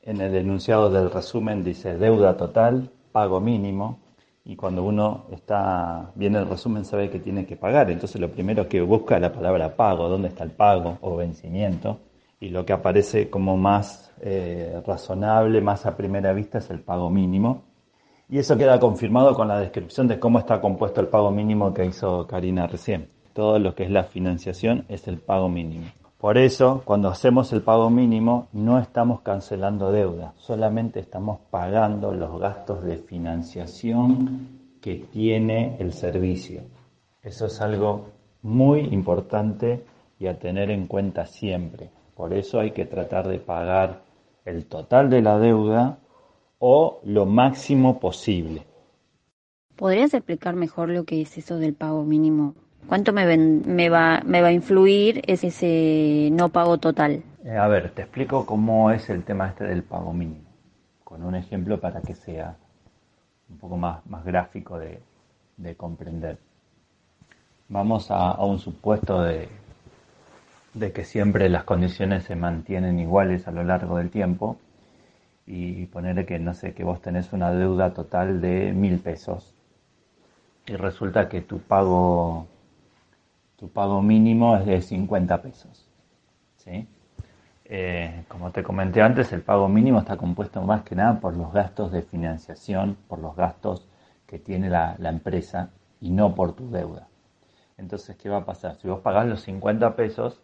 en 0.02 0.21
el 0.21 0.35
enunciado 0.37 0.91
del 0.91 1.11
resumen 1.11 1.64
dice 1.64 1.97
deuda 1.97 2.37
total, 2.37 2.91
pago 3.11 3.41
mínimo, 3.41 3.99
y 4.45 4.57
cuando 4.57 4.83
uno 4.83 5.26
está 5.31 6.11
viene 6.14 6.38
el 6.38 6.49
resumen 6.49 6.85
sabe 6.85 7.11
que 7.11 7.21
tiene 7.21 7.47
que 7.47 7.57
pagar. 7.57 7.91
Entonces 7.91 8.21
lo 8.21 8.31
primero 8.31 8.69
que 8.69 8.81
busca 8.81 9.17
es 9.17 9.21
la 9.23 9.33
palabra 9.33 9.76
pago, 9.76 10.09
dónde 10.09 10.29
está 10.29 10.45
el 10.45 10.50
pago 10.50 10.99
o 11.00 11.17
vencimiento, 11.17 12.00
y 12.43 12.49
lo 12.49 12.67
que 12.67 12.73
aparece 12.73 13.31
como 13.31 13.57
más 13.57 14.13
eh, 14.21 14.83
razonable, 14.85 15.61
más 15.61 15.87
a 15.87 15.97
primera 15.97 16.33
vista, 16.33 16.59
es 16.59 16.71
el 16.71 16.81
pago 16.81 17.09
mínimo. 17.09 17.63
Y 18.29 18.39
eso 18.39 18.59
queda 18.59 18.81
confirmado 18.81 19.37
con 19.37 19.47
la 19.47 19.61
descripción 19.61 20.09
de 20.09 20.19
cómo 20.19 20.41
está 20.41 20.61
compuesto 20.61 21.01
el 21.01 21.07
pago 21.07 21.31
mínimo 21.31 21.73
que 21.73 21.87
hizo 21.87 22.27
Karina 22.27 22.67
recién. 22.67 23.11
Todo 23.33 23.61
lo 23.61 23.77
que 23.77 23.85
es 23.85 23.93
la 23.93 24.03
financiación 24.03 24.87
es 24.89 25.07
el 25.07 25.19
pago 25.19 25.49
mínimo. 25.49 25.87
Por 26.19 26.37
eso, 26.37 26.83
cuando 26.85 27.09
hacemos 27.09 27.53
el 27.53 27.63
pago 27.63 27.91
mínimo, 27.91 28.49
no 28.53 28.81
estamos 28.81 29.21
cancelando 29.21 29.93
deuda, 29.93 30.35
solamente 30.37 30.99
estamos 30.99 31.39
pagando 31.49 32.13
los 32.13 32.41
gastos 32.41 32.83
de 32.83 32.97
financiación 32.97 34.49
que 34.81 34.97
tiene 34.97 35.77
el 35.79 35.93
servicio. 35.93 36.63
Eso 37.23 37.47
es 37.47 37.61
algo 37.61 38.07
muy 38.43 38.81
importante 38.81 39.85
y 40.19 40.27
a 40.27 40.41
tener 40.41 40.73
en 40.73 40.89
cuenta 40.89 41.25
siempre. 41.27 41.91
Por 42.23 42.35
eso 42.35 42.61
hay 42.61 42.71
que 42.71 42.85
tratar 42.85 43.26
de 43.26 43.41
pagar 43.41 44.02
el 44.45 44.67
total 44.67 45.11
de 45.11 45.23
la 45.23 45.41
deuda 45.41 45.99
o 46.61 47.00
lo 47.02 47.26
máximo 47.26 47.99
posible. 47.99 48.62
¿Podrías 49.75 50.14
explicar 50.14 50.55
mejor 50.55 50.91
lo 50.91 51.02
que 51.02 51.21
es 51.21 51.37
eso 51.37 51.59
del 51.59 51.75
pago 51.75 52.05
mínimo? 52.05 52.55
¿Cuánto 52.87 53.12
me, 53.12 53.37
me, 53.37 53.88
va, 53.88 54.23
me 54.25 54.41
va 54.41 54.47
a 54.47 54.52
influir 54.52 55.21
ese 55.26 56.29
no 56.31 56.50
pago 56.50 56.79
total? 56.79 57.25
Eh, 57.45 57.57
a 57.57 57.67
ver, 57.67 57.91
te 57.91 58.02
explico 58.02 58.47
cómo 58.47 58.93
es 58.93 59.11
el 59.11 59.25
tema 59.25 59.49
este 59.49 59.64
del 59.64 59.83
pago 59.83 60.12
mínimo, 60.12 60.49
con 61.02 61.25
un 61.25 61.35
ejemplo 61.35 61.81
para 61.81 62.02
que 62.02 62.14
sea 62.14 62.57
un 63.50 63.59
poco 63.59 63.76
más, 63.76 64.07
más 64.07 64.25
gráfico 64.25 64.79
de, 64.79 65.02
comprender. 65.76 66.38
Vamos 67.69 68.12
a, 68.12 68.41
un 68.45 68.61
supuesto 68.61 69.23
de, 69.23 69.49
de 70.75 70.93
que 70.93 71.05
siempre 71.05 71.49
las 71.49 71.64
condiciones 71.64 72.25
se 72.25 72.37
mantienen 72.37 72.99
iguales 72.99 73.47
a 73.49 73.52
lo 73.52 73.64
largo 73.64 73.99
del 73.99 74.11
tiempo 74.11 74.59
y 75.47 75.87
ponerle 75.87 76.25
que, 76.26 76.38
no 76.38 76.55
sé, 76.55 76.73
que 76.75 76.85
vos 76.85 77.00
tenés 77.02 77.33
una 77.33 77.50
deuda 77.52 77.93
total 77.93 78.41
de 78.41 78.73
mil 78.73 78.99
pesos 79.00 79.55
y 80.67 80.76
resulta 80.76 81.29
que 81.29 81.41
tu 81.43 81.59
pago 81.59 82.47
tu 83.62 83.69
pago 83.69 84.02
mínimo 84.02 84.57
es 84.57 84.67
de 84.67 84.83
50 84.83 85.41
pesos. 85.41 85.88
¿sí? 86.57 86.88
Eh, 87.64 88.25
como 88.26 88.50
te 88.50 88.64
comenté 88.64 89.00
antes, 89.00 89.33
el 89.33 89.43
pago 89.43 89.69
mínimo 89.69 90.00
está 90.00 90.17
compuesto 90.17 90.61
más 90.62 90.83
que 90.83 90.97
nada 90.97 91.21
por 91.21 91.37
los 91.37 91.52
gastos 91.52 91.93
de 91.93 92.02
financiación, 92.02 92.97
por 93.07 93.21
los 93.21 93.37
gastos 93.37 93.87
que 94.26 94.41
tiene 94.41 94.69
la, 94.69 94.97
empresa 94.99 95.71
y 96.00 96.11
no 96.11 96.35
por 96.35 96.55
tu 96.55 96.73
deuda. 96.73 97.07
Entonces, 97.79 98.17
¿qué 98.17 98.29
va 98.29 98.38
a 98.38 98.45
pasar? 98.45 98.75
Si 98.75 98.88
vos 98.88 98.99
pagás 98.99 99.29
los 99.29 99.43
50 99.43 99.95
pesos, 99.95 100.41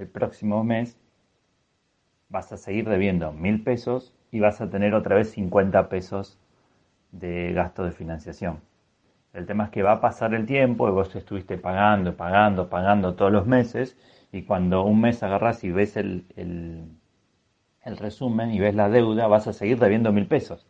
el 0.00 0.08
próximo 0.08 0.64
mes 0.64 0.98
vas 2.28 2.52
a 2.52 2.56
seguir 2.56 2.88
debiendo 2.88 3.32
mil 3.32 3.62
pesos 3.62 4.14
y 4.32 4.40
vas 4.40 4.60
a 4.60 4.70
tener 4.70 4.94
otra 4.94 5.16
vez 5.16 5.30
50 5.32 5.88
pesos 5.88 6.38
de 7.12 7.52
gasto 7.52 7.84
de 7.84 7.92
financiación. 7.92 8.60
El 9.32 9.46
tema 9.46 9.64
es 9.64 9.70
que 9.70 9.82
va 9.82 9.92
a 9.92 10.00
pasar 10.00 10.34
el 10.34 10.46
tiempo 10.46 10.88
y 10.88 10.92
vos 10.92 11.14
estuviste 11.14 11.58
pagando, 11.58 12.16
pagando, 12.16 12.68
pagando 12.68 13.14
todos 13.14 13.30
los 13.30 13.46
meses 13.46 13.96
y 14.32 14.42
cuando 14.42 14.84
un 14.84 15.00
mes 15.00 15.22
agarras 15.22 15.62
y 15.64 15.70
ves 15.70 15.96
el, 15.96 16.24
el, 16.36 17.96
resumen 17.96 18.52
y 18.52 18.60
ves 18.60 18.74
la 18.74 18.88
deuda, 18.88 19.26
vas 19.26 19.48
a 19.48 19.52
seguir 19.52 19.78
debiendo 19.78 20.12
mil 20.12 20.26
pesos. 20.26 20.66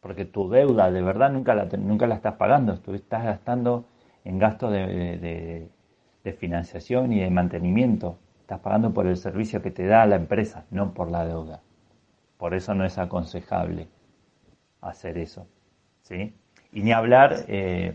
Porque 0.00 0.24
tu 0.24 0.48
deuda 0.48 0.90
de 0.90 1.02
verdad 1.02 1.30
nunca 1.30 1.54
la, 1.54 1.64
nunca 1.64 2.06
la 2.06 2.16
estás 2.16 2.34
pagando, 2.34 2.72
estás 2.72 3.24
gastando 3.24 3.86
en 4.24 4.38
gastos 4.38 4.72
de 4.72 5.68
financiación 6.32 7.12
y 7.12 7.20
de 7.20 7.30
mantenimiento. 7.30 8.18
Estás 8.40 8.60
pagando 8.60 8.92
por 8.92 9.06
el 9.06 9.16
servicio 9.16 9.62
que 9.62 9.70
te 9.70 9.86
da 9.86 10.06
la 10.06 10.16
empresa, 10.16 10.64
no 10.70 10.94
por 10.94 11.10
la 11.10 11.26
deuda. 11.26 11.60
Por 12.38 12.54
eso 12.54 12.74
no 12.74 12.84
es 12.84 12.98
aconsejable 12.98 13.88
hacer 14.80 15.18
eso. 15.18 15.46
¿Sí? 16.02 16.34
Y 16.72 16.82
ni 16.82 16.92
hablar 16.92 17.44
eh, 17.48 17.94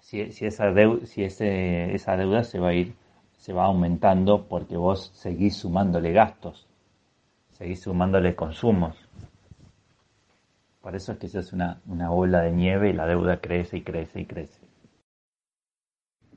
si, 0.00 0.20
esa, 0.46 0.72
deuda, 0.72 1.06
si 1.06 1.22
esa 1.22 2.16
deuda 2.16 2.44
se 2.44 2.58
va 2.58 2.68
a 2.68 2.74
ir, 2.74 2.94
se 3.36 3.52
va 3.52 3.66
aumentando 3.66 4.46
porque 4.46 4.76
vos 4.76 5.10
seguís 5.14 5.56
sumándole 5.56 6.12
gastos, 6.12 6.66
seguís 7.52 7.82
sumándole 7.82 8.34
consumos. 8.34 8.96
Por 10.80 10.96
eso 10.96 11.12
es 11.12 11.18
que 11.18 11.26
eso 11.26 11.40
es 11.40 11.52
una, 11.52 11.80
una 11.86 12.08
bola 12.08 12.40
de 12.40 12.52
nieve 12.52 12.90
y 12.90 12.92
la 12.94 13.06
deuda 13.06 13.40
crece 13.40 13.76
y 13.76 13.82
crece 13.82 14.20
y 14.20 14.24
crece. 14.24 14.57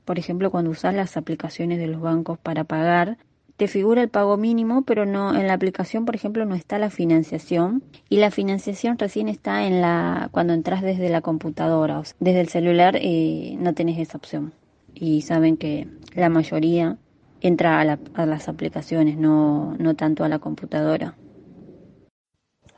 Por 0.04 0.18
ejemplo, 0.18 0.50
cuando 0.50 0.70
usas 0.70 0.94
las 0.94 1.16
aplicaciones 1.16 1.78
de 1.78 1.86
los 1.86 2.00
bancos 2.00 2.38
para 2.38 2.64
pagar, 2.64 3.18
te 3.56 3.68
figura 3.68 4.02
el 4.02 4.08
pago 4.08 4.36
mínimo, 4.36 4.82
pero 4.82 5.06
no 5.06 5.36
en 5.36 5.46
la 5.46 5.52
aplicación, 5.52 6.04
por 6.04 6.16
ejemplo, 6.16 6.44
no 6.44 6.54
está 6.54 6.78
la 6.78 6.90
financiación 6.90 7.82
y 8.08 8.16
la 8.16 8.30
financiación 8.30 8.98
recién 8.98 9.28
está 9.28 9.66
en 9.66 9.80
la 9.80 10.28
cuando 10.32 10.52
entras 10.52 10.82
desde 10.82 11.08
la 11.08 11.20
computadora, 11.20 12.02
desde 12.18 12.40
el 12.40 12.48
celular 12.48 12.96
eh, 13.00 13.56
no 13.58 13.74
tenés 13.74 13.98
esa 13.98 14.18
opción 14.18 14.52
y 14.94 15.22
saben 15.22 15.56
que 15.56 15.86
la 16.14 16.28
mayoría 16.28 16.96
entra 17.40 17.80
a, 17.80 18.26
las 18.26 18.48
aplicaciones, 18.48 19.16
no, 19.16 19.74
no 19.78 19.94
tanto 19.94 20.24
a 20.24 20.28
la 20.28 20.38
computadora. 20.38 21.14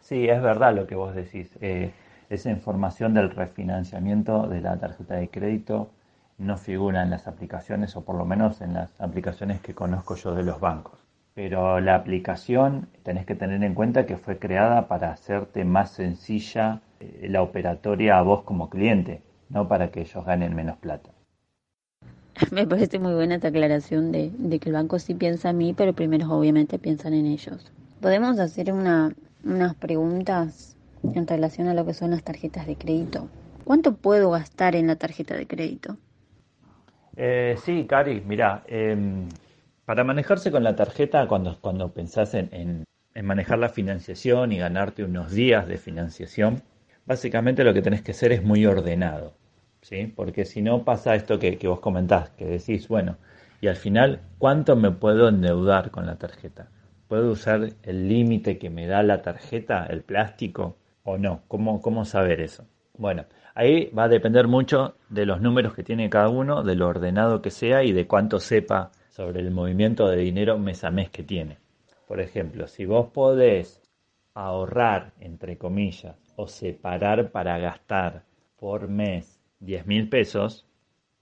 Sí, 0.01 0.29
es 0.29 0.43
verdad 0.43 0.75
lo 0.75 0.87
que 0.87 0.95
vos 0.95 1.15
decís. 1.15 1.51
Eh, 1.61 1.93
esa 2.31 2.51
información 2.51 3.15
del 3.15 3.31
refinanciamiento 3.31 4.49
de 4.49 4.61
la 4.61 4.79
tarjeta 4.79 5.15
de 5.15 5.29
crédito 5.29 5.91
no 6.39 6.57
figura 6.57 7.03
en 7.03 7.11
las 7.11 7.27
aplicaciones 7.27 7.97
o 7.97 8.05
por 8.05 8.17
lo 8.17 8.25
menos 8.25 8.61
en 8.61 8.75
las 8.75 9.01
aplicaciones 9.01 9.61
que 9.61 9.75
conozco 9.75 10.17
yo 10.17 10.35
de 10.35 10.43
los 10.43 10.61
bancos. 10.61 10.99
Pero 11.35 11.81
la 11.81 11.97
aplicación 11.97 12.89
tenés 13.03 13.27
que 13.27 13.35
tener 13.35 13.63
en 13.65 13.75
cuenta 13.75 14.07
que 14.07 14.17
fue 14.17 14.39
creada 14.39 14.87
para 14.89 15.11
hacerte 15.11 15.65
más 15.65 15.91
sencilla 15.91 16.81
eh, 17.01 17.27
la 17.29 17.43
operatoria 17.43 18.19
a 18.19 18.23
vos 18.23 18.43
como 18.43 18.71
cliente, 18.71 19.23
no 19.49 19.67
para 19.67 19.91
que 19.91 20.03
ellos 20.03 20.25
ganen 20.25 20.55
menos 20.55 20.77
plata. 20.79 21.11
Me 22.51 22.67
parece 22.67 22.99
muy 22.99 23.15
buena 23.15 23.37
esta 23.37 23.49
aclaración 23.49 24.13
de, 24.13 24.31
que 24.61 24.69
el 24.69 24.75
banco 24.75 24.99
sí 24.99 25.15
piensa 25.15 25.51
en 25.51 25.59
mí, 25.59 25.75
pero 25.75 25.93
primero 25.93 26.31
obviamente 26.31 26.79
piensan 26.79 27.15
en 27.15 27.27
ellos. 27.27 27.71
Podemos 28.01 28.39
hacer 28.39 28.73
una, 28.73 29.15
unas 29.45 29.75
preguntas 29.75 30.77
en 31.03 31.27
relación 31.27 31.69
a 31.69 31.75
lo 31.75 31.85
que 31.85 31.95
son 31.95 32.11
las 32.11 32.23
tarjetas 32.23 32.67
de 32.67 32.77
crédito. 32.77 33.29
¿Cuánto 33.65 33.95
puedo 33.97 34.31
gastar 34.31 34.77
en 34.77 34.87
la 34.89 34.97
tarjeta 34.97 35.35
de 35.35 35.47
crédito? 35.47 35.97
Eh, 37.17 37.57
sí, 37.65 37.87
Cari, 37.87 38.21
mira, 38.27 38.65
em, 38.67 39.29
para 39.85 40.05
manejarse 40.05 40.51
con 40.51 40.65
la 40.65 40.75
tarjeta, 40.77 41.27
cuando, 41.29 41.59
cuando 41.61 41.93
pensás 41.93 42.35
en, 42.35 42.85
manejar 43.23 43.59
la 43.59 43.69
financiación 43.69 44.53
y 44.53 44.59
ganarte 44.59 45.05
unos 45.05 45.33
días 45.33 45.67
de 45.69 45.79
financiación, 45.79 46.63
básicamente 47.07 47.63
lo 47.65 47.73
que 47.75 47.83
tenés 47.83 48.03
que 48.03 48.11
hacer 48.13 48.33
es 48.33 48.43
muy 48.43 48.67
ordenado, 48.67 49.35
¿sí? 49.83 50.13
Porque 50.17 50.45
si 50.45 50.63
no 50.63 50.85
pasa 50.85 51.15
esto 51.15 51.39
que, 51.39 51.57
que 51.59 51.69
vos 51.69 51.81
comentás, 51.81 52.31
que 52.31 52.47
decís, 52.47 52.89
bueno, 52.89 53.17
y 53.61 53.69
al 53.69 53.77
final, 53.77 54.21
¿cuánto 54.39 54.75
me 54.77 54.91
puedo 54.91 55.29
endeudar 55.29 55.91
con 55.91 56.07
la 56.07 56.17
tarjeta? 56.17 56.69
¿Puedo 57.09 57.31
usar 57.31 57.71
el 57.83 58.09
límite 58.09 58.59
que 58.59 58.71
me 58.71 58.87
da 58.87 59.03
la 59.03 59.23
tarjeta, 59.23 59.87
el 59.87 60.03
plástico, 60.03 60.77
o 61.05 61.19
no? 61.19 61.43
¿Cómo, 61.49 61.81
cómo 61.81 62.05
saber 62.05 62.41
eso? 62.41 62.67
Bueno, 62.97 63.27
Ahí 63.55 63.89
va 63.97 64.05
a 64.05 64.09
depender 64.09 64.49
mucho 64.49 64.97
de 65.09 65.27
los 65.27 65.41
números 65.41 65.75
que 65.75 65.85
tiene 65.85 66.11
cada 66.11 66.29
uno, 66.29 66.65
de 66.65 66.75
lo 66.75 66.89
ordenado 66.89 67.41
que 67.41 67.53
sea 67.53 67.85
y 67.85 67.93
de 67.93 68.09
cuánto 68.09 68.41
sepa 68.41 68.91
sobre 69.11 69.41
el 69.41 69.53
movimiento 69.53 70.09
de 70.09 70.17
dinero 70.17 70.59
mes 70.59 70.83
a 70.83 70.91
mes 70.91 71.09
que 71.11 71.23
tiene. 71.23 71.59
Por 72.09 72.21
ejemplo, 72.21 72.67
si 72.67 72.85
vos 72.85 73.11
podés 73.13 73.81
ahorrar, 74.35 75.13
entre 75.21 75.57
comillas, 75.57 76.17
o 76.35 76.49
separar 76.49 77.31
para 77.31 77.59
gastar 77.59 78.25
por 78.57 78.89
mes 78.89 79.41
10 79.61 79.87
mil 79.87 80.09
pesos, 80.09 80.67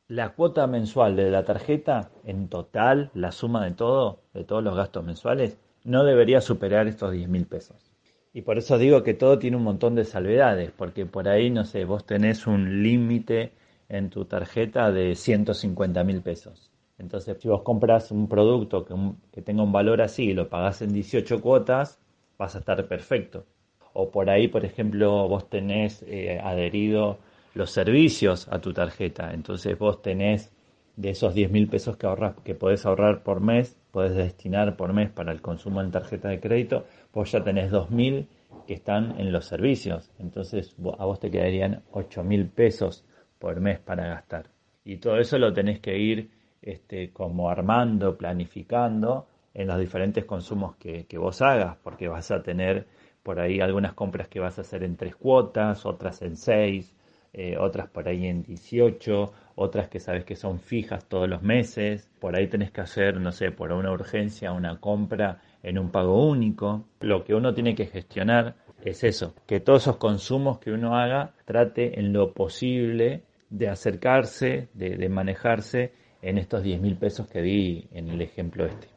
la 0.09 0.31
cuota 0.31 0.67
mensual 0.67 1.17
de 1.17 1.31
la 1.31 1.45
tarjeta, 1.45 2.11
en 2.25 2.49
total, 2.49 3.11
la 3.12 3.31
suma 3.31 3.62
de 3.62 3.73
todo, 3.73 4.23
de 4.33 4.45
todos 4.45 4.64
los 4.64 4.75
gastos 4.75 5.05
mensuales, 5.05 5.59
no 5.85 6.05
debería 6.05 6.41
superar 6.41 6.88
estos 6.88 7.12
10 7.12 7.29
mil 7.29 7.47
pesos. 7.47 7.91
Y 8.35 8.43
por 8.43 8.59
eso 8.59 8.79
digo 8.79 9.03
que 9.03 9.15
todo 9.15 9.39
tiene 9.39 9.57
un 9.57 9.62
montón 9.65 9.95
de 9.95 10.05
salvedades, 10.05 10.71
porque 10.71 11.05
por 11.05 11.29
ahí, 11.29 11.51
no 11.51 11.65
sé, 11.65 11.85
vos 11.85 12.07
tenés 12.07 12.47
un 12.47 12.83
límite 12.83 13.53
en 13.89 14.09
tu 14.09 14.25
tarjeta 14.25 14.91
de 14.91 15.15
150 15.15 16.03
mil 16.05 16.23
pesos. 16.23 16.71
Entonces, 16.99 17.37
si 17.41 17.49
vos 17.49 17.62
compras 17.62 18.11
un 18.11 18.29
producto 18.29 18.87
que, 19.33 19.43
tenga 19.43 19.62
un 19.62 19.73
valor 19.73 20.01
así 20.01 20.31
y 20.31 20.35
lo 20.35 20.49
pagás 20.49 20.81
en 20.83 20.93
18 20.93 21.41
cuotas, 21.43 21.99
vas 22.39 22.55
a 22.57 22.61
estar 22.61 22.87
perfecto. 22.87 23.45
O 23.93 24.11
por 24.11 24.31
ahí, 24.31 24.49
por 24.49 24.65
ejemplo, 24.65 25.29
vos 25.29 25.51
tenés 25.51 26.03
eh, 26.09 26.41
adherido 26.43 27.19
los 27.55 27.71
servicios 27.71 28.49
a 28.49 28.61
tu 28.61 28.73
tarjeta. 28.73 29.35
Entonces 29.35 29.79
vos 29.79 30.01
tenés 30.01 30.53
de 30.97 31.11
esos 31.11 31.35
10 31.35 31.51
mil 31.51 31.69
pesos 31.69 31.97
que 31.97 32.07
ahorras, 32.07 32.37
que 32.45 32.55
podés 32.55 32.87
ahorrar 32.87 33.23
por 33.23 33.41
mes, 33.41 33.77
podés 33.92 34.16
destinar 34.16 34.76
por 34.76 34.92
mes 34.92 35.11
para 35.11 35.30
el 35.30 35.40
consumo 35.40 35.80
en 35.80 35.92
tarjeta 35.92 36.30
de 36.30 36.40
crédito, 36.40 36.87
vos 37.12 37.30
ya 37.30 37.44
tenés 37.44 37.70
2.000 37.70 38.26
que 38.66 38.75
están 38.75 39.20
en 39.20 39.30
los 39.30 39.44
servicios. 39.44 40.11
Entonces 40.18 40.75
a 40.99 41.04
vos 41.04 41.20
te 41.20 41.30
quedarían 41.30 41.82
8.000 41.92 42.50
pesos 42.50 43.04
por 43.38 43.61
mes 43.61 43.78
para 43.78 44.06
gastar. 44.06 44.46
Y 44.84 44.96
todo 44.96 45.18
eso 45.18 45.38
lo 45.38 45.52
tenés 45.52 45.78
que 45.80 45.96
ir 45.99 46.30
este, 46.62 47.12
como 47.12 47.50
armando, 47.50 48.16
planificando 48.16 49.28
en 49.54 49.68
los 49.68 49.78
diferentes 49.78 50.25
consumos 50.25 50.76
que, 50.76 51.06
que 51.06 51.18
vos 51.18 51.42
hagas, 51.42 51.76
porque 51.82 52.08
vas 52.08 52.30
a 52.30 52.42
tener 52.42 52.87
por 53.22 53.38
ahí 53.38 53.61
algunas 53.61 53.92
compras 53.92 54.28
que 54.28 54.40
vas 54.40 54.58
a 54.58 54.62
hacer 54.62 54.82
en 54.82 54.96
tres 54.96 55.14
cuotas, 55.14 55.84
otras 55.84 56.22
en 56.22 56.37
seis, 56.37 56.94
eh, 57.33 57.57
otras 57.59 57.89
por 57.89 58.09
ahí 58.09 58.27
en 58.27 58.43
18, 58.43 59.33
otras 59.55 59.89
que 59.89 60.01
sabes 60.01 60.25
que 60.25 60.37
son 60.37 60.61
fijas 60.61 61.09
todos 61.09 61.29
los 61.29 61.43
meses, 61.43 62.11
por 62.19 62.37
ahí 62.37 62.49
tenés 62.49 62.71
que 62.71 62.83
hacer, 62.83 63.21
no 63.21 63.33
sé, 63.33 63.51
por 63.51 63.73
una 63.73 63.91
urgencia, 63.91 64.53
una 64.53 64.79
compra 64.81 65.41
en 65.62 65.79
un 65.79 65.91
pago 65.91 66.29
único. 66.29 66.85
Lo 67.01 67.25
que 67.25 67.35
uno 67.35 67.55
tiene 67.55 67.75
que 67.75 67.87
gestionar 67.87 68.57
es 68.85 69.05
eso, 69.05 69.35
que 69.47 69.61
todos 69.61 69.83
esos 69.83 69.97
consumos 69.97 70.59
que 70.59 70.73
uno 70.73 70.97
haga 70.97 71.33
trate 71.45 71.99
en 71.99 72.12
lo 72.12 72.33
posible 72.33 73.23
de 73.49 73.69
acercarse, 73.69 74.69
de, 74.75 75.09
manejarse 75.09 75.93
en 76.23 76.39
estos 76.39 76.62
10 76.62 76.81
mil 76.81 76.97
pesos 76.97 77.29
que 77.29 77.43
di 77.43 77.89
en 77.93 78.09
el 78.09 78.23
ejemplo 78.23 78.67
este. 78.67 78.89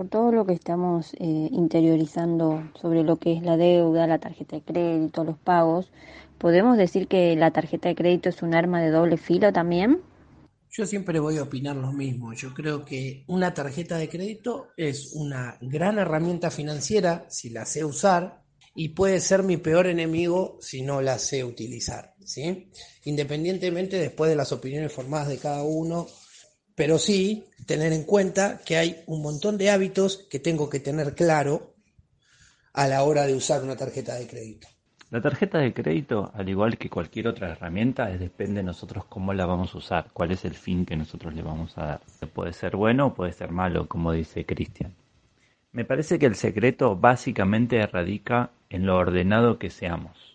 Por 0.00 0.08
todo 0.08 0.32
lo 0.32 0.46
que 0.46 0.54
estamos 0.54 1.12
eh, 1.18 1.18
interiorizando 1.52 2.70
sobre 2.80 3.02
lo 3.02 3.18
que 3.18 3.34
es 3.34 3.42
la 3.42 3.58
deuda, 3.58 4.06
la 4.06 4.18
tarjeta 4.18 4.56
de 4.56 4.62
crédito, 4.62 5.24
los 5.24 5.36
pagos, 5.36 5.92
¿podemos 6.38 6.78
decir 6.78 7.06
que 7.06 7.36
la 7.36 7.50
tarjeta 7.50 7.90
de 7.90 7.94
crédito 7.94 8.30
es 8.30 8.40
un 8.40 8.54
arma 8.54 8.80
de 8.80 8.88
doble 8.88 9.18
filo 9.18 9.52
también? 9.52 10.00
Yo 10.70 10.86
siempre 10.86 11.20
voy 11.20 11.36
a 11.36 11.42
opinar 11.42 11.76
lo 11.76 11.92
mismo. 11.92 12.32
Yo 12.32 12.54
creo 12.54 12.82
que 12.82 13.24
una 13.26 13.52
tarjeta 13.52 13.98
de 13.98 14.08
crédito 14.08 14.68
es 14.74 15.12
una 15.12 15.58
gran 15.60 15.98
herramienta 15.98 16.50
financiera 16.50 17.26
si 17.28 17.50
la 17.50 17.66
sé 17.66 17.84
usar 17.84 18.40
y 18.74 18.88
puede 18.88 19.20
ser 19.20 19.42
mi 19.42 19.58
peor 19.58 19.86
enemigo 19.86 20.56
si 20.62 20.80
no 20.80 21.02
la 21.02 21.18
sé 21.18 21.44
utilizar. 21.44 22.14
¿sí? 22.24 22.70
Independientemente 23.04 23.98
después 23.98 24.30
de 24.30 24.36
las 24.36 24.50
opiniones 24.50 24.94
formadas 24.94 25.28
de 25.28 25.36
cada 25.36 25.62
uno, 25.62 26.06
pero 26.74 26.98
sí 26.98 27.44
tener 27.66 27.92
en 27.92 28.04
cuenta 28.04 28.60
que 28.64 28.76
hay 28.76 29.02
un 29.06 29.22
montón 29.22 29.58
de 29.58 29.70
hábitos 29.70 30.26
que 30.30 30.38
tengo 30.38 30.68
que 30.68 30.80
tener 30.80 31.14
claro 31.14 31.74
a 32.72 32.86
la 32.86 33.02
hora 33.02 33.26
de 33.26 33.34
usar 33.34 33.62
una 33.62 33.76
tarjeta 33.76 34.14
de 34.14 34.26
crédito. 34.26 34.68
La 35.10 35.20
tarjeta 35.20 35.58
de 35.58 35.74
crédito, 35.74 36.30
al 36.34 36.48
igual 36.48 36.78
que 36.78 36.88
cualquier 36.88 37.26
otra 37.26 37.50
herramienta, 37.50 38.06
depende 38.06 38.60
de 38.60 38.62
nosotros 38.62 39.04
cómo 39.06 39.34
la 39.34 39.44
vamos 39.44 39.74
a 39.74 39.78
usar, 39.78 40.06
cuál 40.12 40.30
es 40.30 40.44
el 40.44 40.54
fin 40.54 40.86
que 40.86 40.96
nosotros 40.96 41.34
le 41.34 41.42
vamos 41.42 41.76
a 41.78 41.84
dar. 41.84 42.00
Puede 42.32 42.52
ser 42.52 42.76
bueno 42.76 43.08
o 43.08 43.14
puede 43.14 43.32
ser 43.32 43.50
malo, 43.50 43.88
como 43.88 44.12
dice 44.12 44.46
Cristian. 44.46 44.94
Me 45.72 45.84
parece 45.84 46.20
que 46.20 46.26
el 46.26 46.36
secreto 46.36 46.94
básicamente 46.94 47.84
radica 47.88 48.50
en 48.68 48.86
lo 48.86 48.96
ordenado 48.96 49.58
que 49.58 49.70
seamos. 49.70 50.29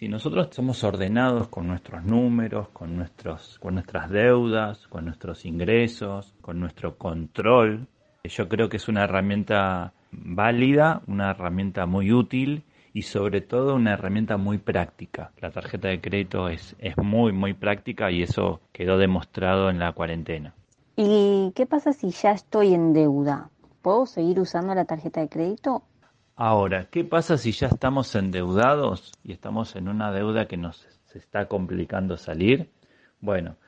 Si 0.00 0.08
nosotros 0.08 0.48
somos 0.52 0.82
ordenados 0.82 1.48
con 1.48 1.66
nuestros 1.66 2.02
números, 2.06 2.70
con, 2.70 2.96
nuestros, 2.96 3.58
con 3.58 3.74
nuestras 3.74 4.08
deudas, 4.08 4.86
con 4.88 5.04
nuestros 5.04 5.44
ingresos, 5.44 6.32
con 6.40 6.58
nuestro 6.58 6.96
control, 6.96 7.86
yo 8.24 8.48
creo 8.48 8.70
que 8.70 8.78
es 8.78 8.88
una 8.88 9.04
herramienta 9.04 9.92
válida, 10.10 11.02
una 11.06 11.32
herramienta 11.32 11.84
muy 11.84 12.12
útil 12.12 12.64
y 12.94 13.02
sobre 13.02 13.42
todo 13.42 13.74
una 13.74 13.92
herramienta 13.92 14.38
muy 14.38 14.56
práctica. 14.56 15.32
La 15.38 15.50
tarjeta 15.50 15.88
de 15.88 16.00
crédito 16.00 16.48
es, 16.48 16.74
es 16.78 16.96
muy, 16.96 17.32
muy 17.32 17.52
práctica 17.52 18.10
y 18.10 18.22
eso 18.22 18.62
quedó 18.72 18.96
demostrado 18.96 19.68
en 19.68 19.78
la 19.78 19.92
cuarentena. 19.92 20.54
¿Y 20.96 21.52
qué 21.54 21.66
pasa 21.66 21.92
si 21.92 22.08
ya 22.08 22.30
estoy 22.30 22.72
en 22.72 22.94
deuda? 22.94 23.50
¿Puedo 23.82 24.06
seguir 24.06 24.40
usando 24.40 24.74
la 24.74 24.86
tarjeta 24.86 25.20
de 25.20 25.28
crédito? 25.28 25.82
Ahora, 26.42 26.88
¿qué 26.90 27.04
pasa 27.04 27.36
si 27.36 27.52
ya 27.52 27.66
estamos 27.66 28.14
endeudados 28.14 29.12
y 29.22 29.32
estamos 29.32 29.76
en 29.76 29.88
una 29.88 30.10
deuda 30.10 30.48
que 30.48 30.56
nos 30.56 30.88
se 31.04 31.18
está 31.18 31.48
complicando 31.48 32.16
salir? 32.16 32.70
Bueno, 33.20 33.58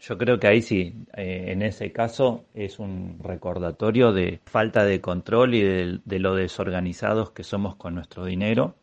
yo 0.00 0.16
creo 0.16 0.40
que 0.40 0.46
ahí 0.46 0.62
sí, 0.62 1.04
eh, 1.14 1.48
en 1.48 1.60
ese 1.60 1.92
caso 1.92 2.46
es 2.54 2.78
un 2.78 3.18
recordatorio 3.22 4.14
de 4.14 4.40
falta 4.46 4.86
de 4.86 5.02
control 5.02 5.56
y 5.56 5.62
de, 5.62 6.18
lo 6.18 6.34
desorganizados 6.34 7.32
que 7.32 7.44
somos 7.44 7.76
con 7.76 7.94
nuestro 7.94 8.24
dinero. 8.24 8.76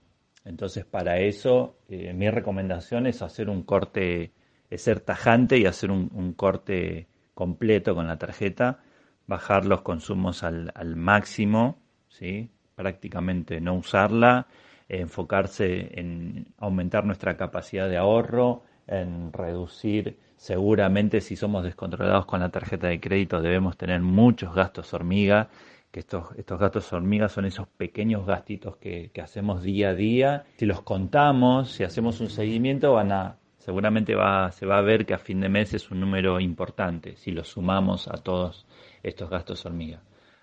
Entonces, 0.45 0.85
para 0.85 1.17
eso, 1.17 1.79
eh, 1.89 2.13
mi 2.13 2.29
recomendación 2.29 3.07
es 3.07 3.23
hacer 3.23 3.49
un 3.49 3.63
corte, 3.63 4.31
es 4.69 4.83
ser 4.83 4.99
tajante 4.99 5.57
y 5.57 5.65
hacer 5.65 5.89
un, 5.89 6.33
corte 6.33 7.07
completo 7.33 7.95
con 7.95 8.07
la 8.07 8.19
tarjeta, 8.19 8.83
bajar 9.25 9.65
los 9.65 9.81
consumos 9.81 10.43
al, 10.43 10.71
al 10.75 10.95
máximo, 10.95 11.79
¿sí? 12.09 12.51
Prácticamente 12.75 13.61
no 13.61 13.75
usarla, 13.75 14.47
enfocarse 14.89 15.99
en 15.99 16.47
aumentar 16.57 17.05
nuestra 17.05 17.37
capacidad 17.37 17.89
de 17.89 17.97
ahorro, 17.97 18.63
en 18.87 19.31
reducir 19.31 20.17
Seguramente 20.43 21.21
si 21.21 21.37
somos 21.37 21.63
descontrolados 21.63 22.25
con 22.25 22.41
la 22.41 22.49
tarjeta 22.49 22.87
de 22.87 22.99
crédito 22.99 23.41
debemos 23.41 23.77
tener 23.77 24.01
muchos 24.01 24.53
gastos 24.53 24.93
hormiga, 24.93 25.47
que 25.89 26.01
estos, 26.01 26.35
estos 26.35 26.59
gastos 26.59 26.91
hormiga 26.91 27.29
son 27.29 27.45
esos 27.45 27.65
pequeños 27.65 28.25
gastitos 28.25 28.75
que, 28.75 29.09
hacemos 29.23 29.63
día 29.63 29.91
a 29.91 29.95
día. 29.95 30.43
Si 30.57 30.65
los 30.65 30.81
contamos, 30.81 31.71
si 31.71 31.85
hacemos 31.85 32.19
un 32.19 32.29
seguimiento, 32.29 32.91
van 32.91 33.13
a, 33.13 33.37
seguramente 33.57 34.15
va, 34.15 34.51
se 34.51 34.65
va 34.65 34.79
a 34.79 34.81
ver 34.81 35.05
que 35.05 35.13
a 35.13 35.17
fin 35.17 35.39
de 35.39 35.47
mes 35.47 35.73
es 35.73 35.89
un 35.91 36.01
número 36.01 36.41
importante 36.41 37.15
si 37.15 37.31
lo 37.31 37.45
sumamos 37.45 38.09
a 38.09 38.17
todos 38.17 38.65
estos 39.01 39.29
gastos 39.29 39.65
hormiga. 39.65 40.01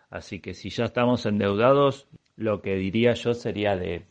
Así 0.08 0.40
que 0.40 0.54
si 0.54 0.70
ya 0.70 0.86
estamos 0.86 1.26
endeudados, 1.26 2.08
lo 2.40 2.62
que 2.62 2.74
diría 2.74 3.14
yo 3.14 3.34
sería 3.34 3.76
de, 3.76 4.06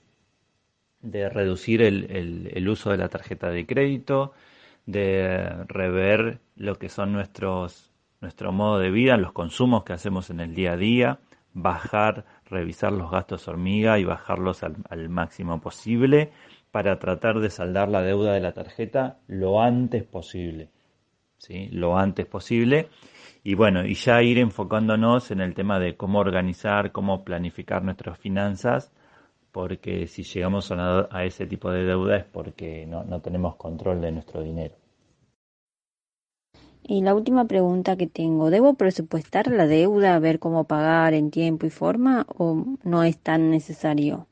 de 1.02 1.30
reducir 1.30 1.82
el, 1.82 2.50
el 2.54 2.70
uso 2.70 2.92
de 2.92 2.98
la 2.98 3.10
tarjeta 3.10 3.50
de 3.50 3.66
crédito, 3.66 4.34
de 4.86 5.66
rever 5.68 6.40
lo 6.56 6.76
que 6.76 6.90
son 6.90 7.12
nuestros 7.12 7.90
nuestro 8.22 8.52
modo 8.52 8.80
de 8.80 8.92
vida, 8.92 9.18
los 9.18 9.32
consumos 9.32 9.84
que 9.84 9.94
hacemos 9.94 10.30
en 10.30 10.40
el 10.40 10.54
día 10.54 10.74
a 10.74 10.78
día, 10.78 11.20
bajar, 11.54 12.26
revisar 12.46 12.92
los 12.92 13.12
gastos 13.12 13.48
hormiga 13.48 13.98
y 14.00 14.04
bajarlos 14.04 14.64
al, 14.64 15.10
máximo 15.10 15.62
posible 15.62 16.32
para 16.72 17.00
tratar 17.00 17.40
de 17.40 17.50
saldar 17.50 17.90
la 17.90 18.02
deuda 18.02 18.34
de 18.34 18.42
la 18.42 18.52
tarjeta 18.52 19.18
lo 19.28 19.62
antes 19.62 20.04
posible. 20.04 20.70
¿sí? 21.38 21.70
Lo 21.72 21.98
antes 21.98 22.26
posible. 22.26 22.90
Y 23.44 23.56
bueno, 23.56 23.86
y 23.86 23.94
ya 23.94 24.22
ir 24.22 24.38
enfocándonos 24.38 25.32
en 25.32 25.42
el 25.42 25.54
tema 25.54 25.80
de 25.80 25.96
cómo 25.96 26.20
organizar, 26.20 26.92
cómo 26.92 27.24
planificar 27.24 27.84
nuestras 27.84 28.20
finanzas 28.20 28.92
porque 29.52 30.08
si 30.08 30.24
llegamos 30.24 30.72
a, 30.72 31.26
ese 31.26 31.46
tipo 31.48 31.72
de 31.72 31.84
deuda 31.84 32.18
es 32.18 32.26
porque 32.26 32.86
no, 32.86 33.04
no 33.04 33.22
tenemos 33.22 33.56
control 33.56 34.02
de 34.02 34.12
nuestro 34.12 34.42
dinero. 34.42 34.76
Y 36.84 37.02
la 37.02 37.14
última 37.14 37.46
pregunta 37.46 37.98
que 37.98 38.08
tengo, 38.08 38.50
¿debo 38.50 38.74
presupuestar 38.74 39.48
la 39.48 39.68
deuda, 39.68 40.18
ver 40.20 40.40
cómo 40.40 40.64
pagar 40.64 41.14
en 41.14 41.30
tiempo 41.30 41.66
y 41.66 41.70
forma 41.70 42.26
o 42.38 42.66
no 42.84 43.04
es 43.04 43.18
tan 43.20 43.52
necesario? 43.52 44.28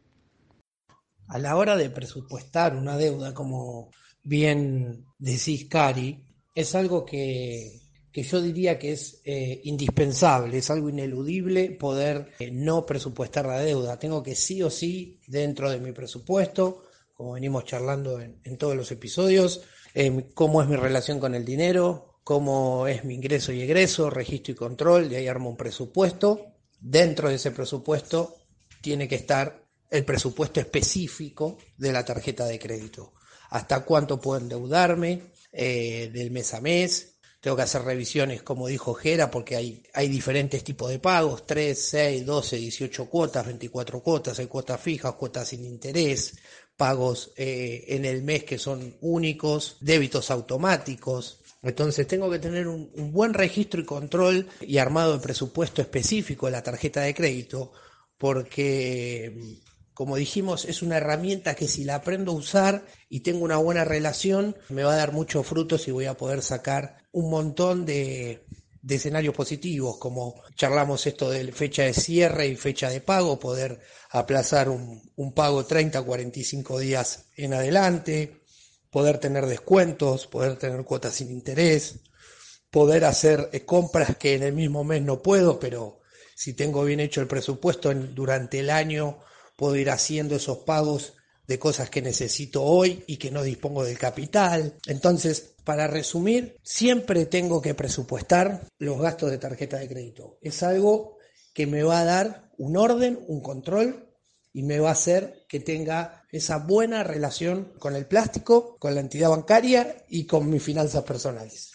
A 1.27 1.37
la 1.39 1.55
hora 1.57 1.75
de 1.75 1.89
presupuestar 1.89 2.75
una 2.75 2.97
deuda, 2.97 3.33
como 3.33 3.91
bien 4.23 5.05
decís, 5.19 5.67
Cari, 5.69 6.23
es 6.55 6.73
algo 6.73 7.05
que 7.05 7.79
que 8.17 8.23
yo 8.23 8.41
diría 8.41 8.79
que 8.79 8.93
es 8.93 9.21
eh, 9.25 9.61
indispensable, 9.65 10.57
es 10.57 10.71
algo 10.71 10.89
ineludible 10.89 11.69
poder 11.69 12.33
eh, 12.39 12.49
no 12.49 12.83
presupuestar 12.83 13.45
la 13.45 13.59
deuda. 13.59 13.99
Tengo 13.99 14.23
que 14.23 14.33
sí 14.33 14.63
o 14.63 14.71
sí, 14.71 15.21
dentro 15.27 15.69
de 15.69 15.79
mi 15.79 15.91
presupuesto, 15.91 16.81
como 17.13 17.33
venimos 17.33 17.65
charlando 17.65 18.19
en, 18.19 18.57
todos 18.57 18.75
los 18.75 18.91
episodios, 18.91 19.61
em, 19.93 20.31
cómo 20.33 20.63
es 20.63 20.67
mi 20.67 20.77
relación 20.77 21.19
con 21.19 21.35
el 21.35 21.45
dinero, 21.45 22.15
cómo 22.23 22.87
es 22.87 23.05
mi 23.05 23.13
ingreso 23.13 23.51
y 23.51 23.61
egreso, 23.61 24.09
registro 24.09 24.53
y 24.53 24.55
control, 24.55 25.09
de 25.09 25.17
ahí 25.17 25.27
armo 25.27 25.51
un 25.51 25.55
presupuesto. 25.55 26.55
Dentro 26.79 27.29
de 27.29 27.35
ese 27.35 27.51
presupuesto 27.51 28.37
tiene 28.81 29.07
que 29.07 29.17
estar 29.17 29.63
el 29.91 30.03
presupuesto 30.03 30.59
específico 30.59 31.59
de 31.77 31.91
la 31.91 32.03
tarjeta 32.03 32.47
de 32.47 32.57
crédito. 32.57 33.13
Hasta 33.51 33.85
cuánto 33.85 34.19
puedo 34.19 34.41
endeudarme 34.41 35.33
eh, 35.51 36.09
del 36.11 36.31
mes 36.31 36.55
a 36.55 36.61
mes, 36.61 37.16
tengo 37.47 37.55
que 37.55 37.63
hacer 37.63 37.83
revisiones, 37.83 38.43
como 38.43 38.67
dijo 38.67 38.93
Jera, 38.93 39.31
porque 39.31 39.55
hay, 39.55 39.81
hay 39.93 40.09
diferentes 40.09 40.65
tipos 40.65 40.89
de 40.89 40.99
pagos, 40.99 41.45
3, 41.45 41.81
6, 41.81 42.25
12, 42.25 42.57
18 42.57 43.05
cuotas, 43.05 43.45
24 43.45 44.01
cuotas, 44.01 44.37
hay 44.39 44.47
cuotas 44.47 44.81
fijas, 44.81 45.13
cuotas 45.13 45.47
sin 45.47 45.63
interés, 45.63 46.37
pagos 46.75 47.31
eh, 47.37 47.85
en 47.87 48.03
el 48.03 48.21
mes 48.21 48.43
que 48.43 48.57
son 48.57 48.97
únicos, 48.99 49.77
débitos 49.79 50.29
automáticos. 50.29 51.39
Entonces 51.63 52.05
tengo 52.05 52.29
que 52.29 52.39
tener 52.39 52.67
un, 52.67 52.91
un 52.95 53.13
buen 53.13 53.33
registro 53.33 53.79
y 53.79 53.85
control 53.85 54.45
y 54.59 54.77
armado 54.79 55.13
de 55.13 55.23
presupuesto 55.23 55.81
específico 55.81 56.47
de 56.47 56.51
la 56.51 56.63
tarjeta 56.63 56.99
de 56.99 57.13
crédito, 57.13 57.71
porque 58.17 59.61
como 59.97 60.15
dijimos, 60.15 60.65
es 60.65 60.83
una 60.83 60.97
herramienta 60.97 61.55
que 61.55 61.67
si 61.67 61.83
la 61.83 61.95
aprendo 61.95 62.31
a 62.31 62.35
usar 62.35 62.85
y 63.09 63.21
tengo 63.21 63.43
una 63.43 63.57
buena 63.57 63.83
relación, 63.83 64.55
me 64.69 64.83
va 64.83 64.93
a 64.93 64.97
dar 64.97 65.11
muchos 65.11 65.47
frutos 65.47 65.87
y 65.87 65.91
voy 65.91 66.05
a 66.05 66.15
poder 66.15 66.43
sacar 66.43 66.97
un 67.13 67.31
montón 67.31 67.83
de, 67.83 68.45
escenarios 68.87 69.33
positivos, 69.33 69.97
como 69.97 70.35
charlamos 70.55 71.07
esto 71.07 71.31
de 71.31 71.51
fecha 71.51 71.81
de 71.81 71.95
cierre 71.95 72.45
y 72.45 72.55
fecha 72.55 72.91
de 72.91 73.01
pago, 73.01 73.39
poder 73.39 73.79
aplazar 74.11 74.69
un, 74.69 75.33
pago 75.33 75.65
30 75.65 75.99
45 76.03 76.77
días 76.77 77.25
en 77.35 77.55
adelante, 77.55 78.43
poder 78.91 79.17
tener 79.17 79.47
descuentos, 79.47 80.27
poder 80.27 80.57
tener 80.57 80.83
cuotas 80.83 81.15
sin 81.15 81.31
interés, 81.31 82.01
poder 82.69 83.03
hacer 83.03 83.49
eh, 83.51 83.65
compras 83.65 84.15
que 84.17 84.35
en 84.35 84.43
el 84.43 84.53
mismo 84.53 84.83
mes 84.83 85.01
no 85.01 85.23
puedo, 85.23 85.59
pero 85.59 86.01
si 86.35 86.53
tengo 86.53 86.83
bien 86.83 86.99
hecho 86.99 87.19
el 87.19 87.27
presupuesto 87.27 87.91
durante 87.91 88.59
el 88.59 88.69
año 88.69 89.21
puedo 89.57 89.75
ir 89.75 89.89
haciendo 89.89 90.37
esos 90.37 90.59
pagos 90.59 91.15
de 91.47 91.59
cosas 91.59 91.89
que 91.89 92.01
necesito 92.01 92.63
hoy 92.63 93.03
y 93.07 93.17
que 93.17 93.31
no 93.31 93.43
dispongo 93.43 93.83
del 93.83 93.97
capital. 93.97 94.75
Entonces, 94.85 95.55
para 95.63 95.87
resumir, 95.87 96.57
siempre 96.63 97.25
tengo 97.25 97.61
que 97.61 97.73
presupuestar 97.73 98.67
los 98.77 99.01
gastos 99.01 99.31
de 99.31 99.37
tarjeta 99.37 99.77
de 99.77 99.89
crédito. 99.89 100.37
Es 100.41 100.63
algo 100.63 101.17
que 101.53 101.67
me 101.67 101.83
va 101.83 101.99
a 101.99 102.05
dar 102.05 102.51
un 102.57 102.77
orden, 102.77 103.19
un 103.27 103.41
control 103.41 104.07
y 104.53 104.63
me 104.63 104.79
va 104.79 104.89
a 104.89 104.93
hacer 104.93 105.45
que 105.47 105.59
tenga 105.59 106.23
esa 106.31 106.57
buena 106.57 107.03
relación 107.03 107.73
con 107.79 107.95
el 107.95 108.05
plástico, 108.05 108.77
con 108.79 108.95
la 108.95 109.01
entidad 109.01 109.29
bancaria 109.29 110.05
y 110.09 110.25
con 110.25 110.49
mis 110.49 110.63
finanzas 110.63 111.03
personales. 111.03 111.71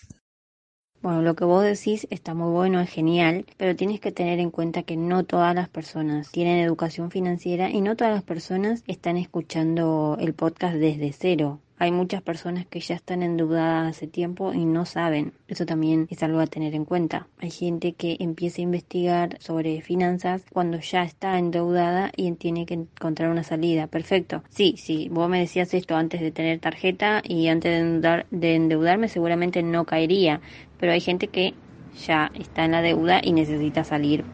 Bueno, 1.02 1.20
lo 1.20 1.34
que 1.34 1.44
vos 1.44 1.64
decís 1.64 2.06
está 2.10 2.32
muy 2.32 2.52
bueno, 2.52 2.80
es 2.80 2.88
genial, 2.88 3.44
pero 3.56 3.74
tienes 3.74 3.98
que 3.98 4.12
tener 4.12 4.38
en 4.38 4.52
cuenta 4.52 4.84
que 4.84 4.96
no 4.96 5.24
todas 5.24 5.52
las 5.52 5.68
personas 5.68 6.30
tienen 6.30 6.60
educación 6.60 7.10
financiera 7.10 7.70
y 7.70 7.80
no 7.80 7.96
todas 7.96 8.14
las 8.14 8.22
personas 8.22 8.84
están 8.86 9.16
escuchando 9.16 10.16
el 10.20 10.32
podcast 10.32 10.76
desde 10.76 11.12
cero. 11.12 11.58
Hay 11.82 11.90
muchas 11.90 12.22
personas 12.22 12.64
que 12.66 12.78
ya 12.78 12.94
están 12.94 13.24
endeudadas 13.24 13.96
hace 13.96 14.06
tiempo 14.06 14.54
y 14.54 14.64
no 14.64 14.86
saben. 14.86 15.32
Eso 15.48 15.66
también 15.66 16.06
es 16.10 16.22
algo 16.22 16.38
a 16.38 16.46
tener 16.46 16.76
en 16.76 16.84
cuenta. 16.84 17.26
Hay 17.38 17.50
gente 17.50 17.94
que 17.94 18.16
empieza 18.20 18.60
a 18.60 18.62
investigar 18.62 19.36
sobre 19.40 19.80
finanzas 19.80 20.44
cuando 20.52 20.78
ya 20.78 21.02
está 21.02 21.36
endeudada 21.36 22.12
y 22.16 22.30
tiene 22.34 22.66
que 22.66 22.74
encontrar 22.74 23.30
una 23.30 23.42
salida. 23.42 23.88
Perfecto. 23.88 24.44
Sí, 24.50 24.76
sí, 24.78 25.08
vos 25.10 25.28
me 25.28 25.40
decías 25.40 25.74
esto 25.74 25.96
antes 25.96 26.20
de 26.20 26.30
tener 26.30 26.60
tarjeta 26.60 27.20
y 27.24 27.48
antes 27.48 28.00
de, 28.00 28.26
de 28.30 28.54
endeudarme 28.54 29.08
seguramente 29.08 29.64
no 29.64 29.84
caería. 29.84 30.40
Pero 30.82 30.94
hay 30.94 31.00
gente 31.00 31.28
que 31.28 31.54
ya 31.96 32.32
está 32.34 32.64
en 32.64 32.72
la 32.72 32.82
deuda 32.82 33.20
y 33.22 33.32
necesita 33.32 33.84
salir. 33.84 34.24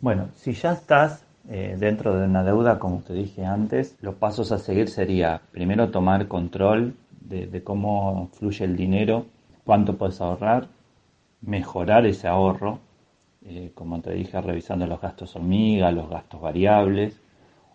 Bueno, 0.00 0.30
si 0.34 0.54
ya 0.54 0.72
estás 0.72 1.24
eh, 1.48 1.76
dentro 1.78 2.18
de 2.18 2.24
una 2.24 2.42
deuda, 2.42 2.80
como 2.80 3.02
te 3.02 3.12
dije 3.12 3.44
antes, 3.44 3.96
los 4.00 4.16
pasos 4.16 4.50
a 4.50 4.58
seguir 4.58 4.88
sería 4.88 5.40
primero 5.52 5.92
tomar 5.92 6.26
control 6.26 6.96
de, 7.20 7.62
cómo 7.62 8.28
fluye 8.32 8.64
el 8.64 8.76
dinero, 8.76 9.26
cuánto 9.62 9.96
puedes 9.96 10.20
ahorrar, 10.20 10.66
mejorar 11.42 12.06
ese 12.06 12.26
ahorro, 12.26 12.80
eh, 13.44 13.70
como 13.72 14.00
te 14.00 14.12
dije, 14.12 14.40
revisando 14.40 14.84
los 14.88 15.00
gastos 15.00 15.36
hormiga, 15.36 15.92
los 15.92 16.10
gastos 16.10 16.40
variables, 16.40 17.20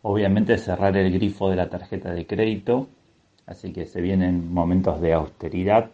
obviamente 0.02 0.58
cerrar 0.58 0.98
el 0.98 1.10
grifo 1.14 1.50
de 1.50 1.56
la 1.56 1.70
tarjeta 1.70 2.12
de 2.12 2.28
crédito, 2.28 2.90
así 3.46 3.72
que 3.72 3.86
se 3.86 4.02
vienen 4.02 4.54
momentos 4.54 5.00
de 5.00 5.14
austeridad. 5.14 5.90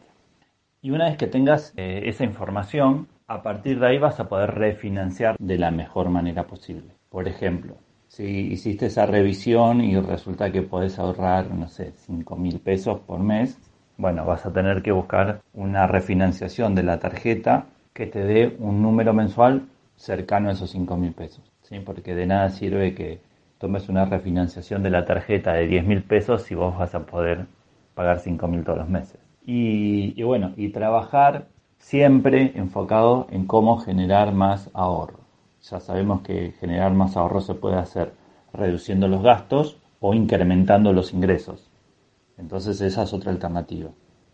Y 0.84 0.90
una 0.90 1.06
vez 1.06 1.18
que 1.18 1.28
tengas 1.28 1.74
eh, 1.78 2.02
esa 2.06 2.24
información, 2.24 3.08
a 3.28 3.44
partir 3.44 3.80
de 3.80 3.88
ahí 3.88 4.00
vas 4.00 4.20
a 4.20 4.28
poder 4.28 4.56
refinanciar 4.56 5.36
de 5.38 5.60
la 5.60 5.70
mejor 5.70 6.10
manera 6.10 6.48
posible. 6.48 6.96
Por 7.10 7.28
ejemplo, 7.28 7.76
si 8.08 8.24
hiciste 8.24 8.88
esa 8.88 9.06
revisión 9.06 9.82
y 9.82 9.96
resulta 10.00 10.52
que 10.52 10.64
podés 10.64 10.98
ahorrar, 10.98 11.52
no 11.54 11.68
sé, 11.68 11.92
5 11.92 12.36
mil 12.36 12.60
pesos 12.60 13.00
por 13.02 13.20
mes, 13.20 13.60
bueno, 13.98 14.26
vas 14.26 14.48
a 14.48 14.54
tener 14.54 14.82
que 14.82 14.92
buscar 14.92 15.42
una 15.54 15.86
refinanciación 15.86 16.74
de 16.74 16.82
la 16.82 17.00
tarjeta 17.00 17.68
que 17.94 18.08
te 18.08 18.26
dé 18.26 18.56
un 18.58 18.82
número 18.82 19.14
mensual 19.14 19.68
cercano 19.98 20.50
a 20.50 20.54
esos 20.54 20.72
5 20.72 20.98
mil 20.98 21.14
pesos. 21.14 21.44
¿sí? 21.62 21.80
Porque 21.80 22.16
de 22.16 22.26
nada 22.26 22.50
sirve 22.50 22.96
que 22.96 23.22
tomes 23.60 23.88
una 23.88 24.06
refinanciación 24.06 24.82
de 24.82 24.90
la 24.90 25.06
tarjeta 25.06 25.54
de 25.54 25.68
10 25.68 25.86
mil 25.86 26.02
pesos 26.02 26.42
si 26.42 26.56
vos 26.56 26.76
vas 26.76 26.96
a 26.96 27.06
poder 27.06 27.46
pagar 27.94 28.20
5 28.20 28.48
mil 28.48 28.64
todos 28.64 28.80
los 28.80 28.90
meses. 28.90 29.31
Y, 29.44 30.22
bueno, 30.24 30.54
y 30.56 30.70
trabajar 30.70 31.48
siempre 31.78 32.54
enfocado 32.56 33.28
en 33.32 33.48
cómo 33.48 33.78
generar 33.78 34.34
más 34.34 34.70
ahorro. 34.74 35.20
Ya 35.64 35.80
sabemos 35.80 36.22
que 36.22 36.54
generar 36.60 36.94
más 36.94 37.18
ahorro 37.18 37.42
se 37.42 37.56
puede 37.56 37.76
hacer 37.76 38.14
reduciendo 38.54 39.08
los 39.08 39.22
gastos 39.24 39.78
o 40.00 40.14
incrementando 40.14 40.94
los 40.94 41.14
ingresos. 41.14 41.70
Entonces 42.38 42.82
esa 42.82 43.04
es 43.04 43.14
otra 43.14 43.32
alternativa. 43.32 43.90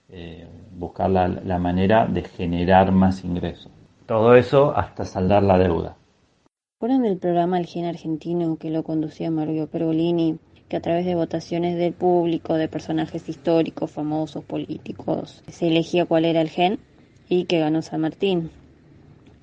Eh, 0.10 0.48
buscar 0.72 1.10
la, 1.10 1.28
la, 1.28 1.60
manera 1.60 2.06
de 2.06 2.24
generar 2.24 2.94
más 2.94 3.26
ingresos. 3.26 3.72
Todo 4.06 4.36
eso 4.36 4.74
hasta 4.76 5.04
saldar 5.04 5.44
la 5.44 5.58
deuda. 5.58 5.98
Fueron 6.80 7.02
del 7.02 7.18
programa 7.18 7.60
El 7.60 7.66
Gen 7.66 7.86
Argentino 7.86 8.58
que 8.58 8.70
lo 8.70 8.84
conducía 8.84 9.32
Mario 9.32 9.68
Pergolini, 9.68 10.40
que 10.70 10.78
a 10.78 10.82
través 10.82 11.06
de 11.06 11.16
votaciones 11.16 11.78
del 11.78 11.94
público, 11.94 12.56
de 12.56 12.68
personajes 12.68 13.30
históricos, 13.30 13.92
famosos, 13.92 14.44
políticos, 14.44 15.44
se 15.48 15.68
elegía 15.68 16.06
cuál 16.06 16.26
era 16.26 16.42
el 16.42 16.50
gen 16.50 16.80
y 17.30 17.46
que 17.46 17.60
ganó 17.60 17.82
San 17.82 18.02
Martín 18.02 18.50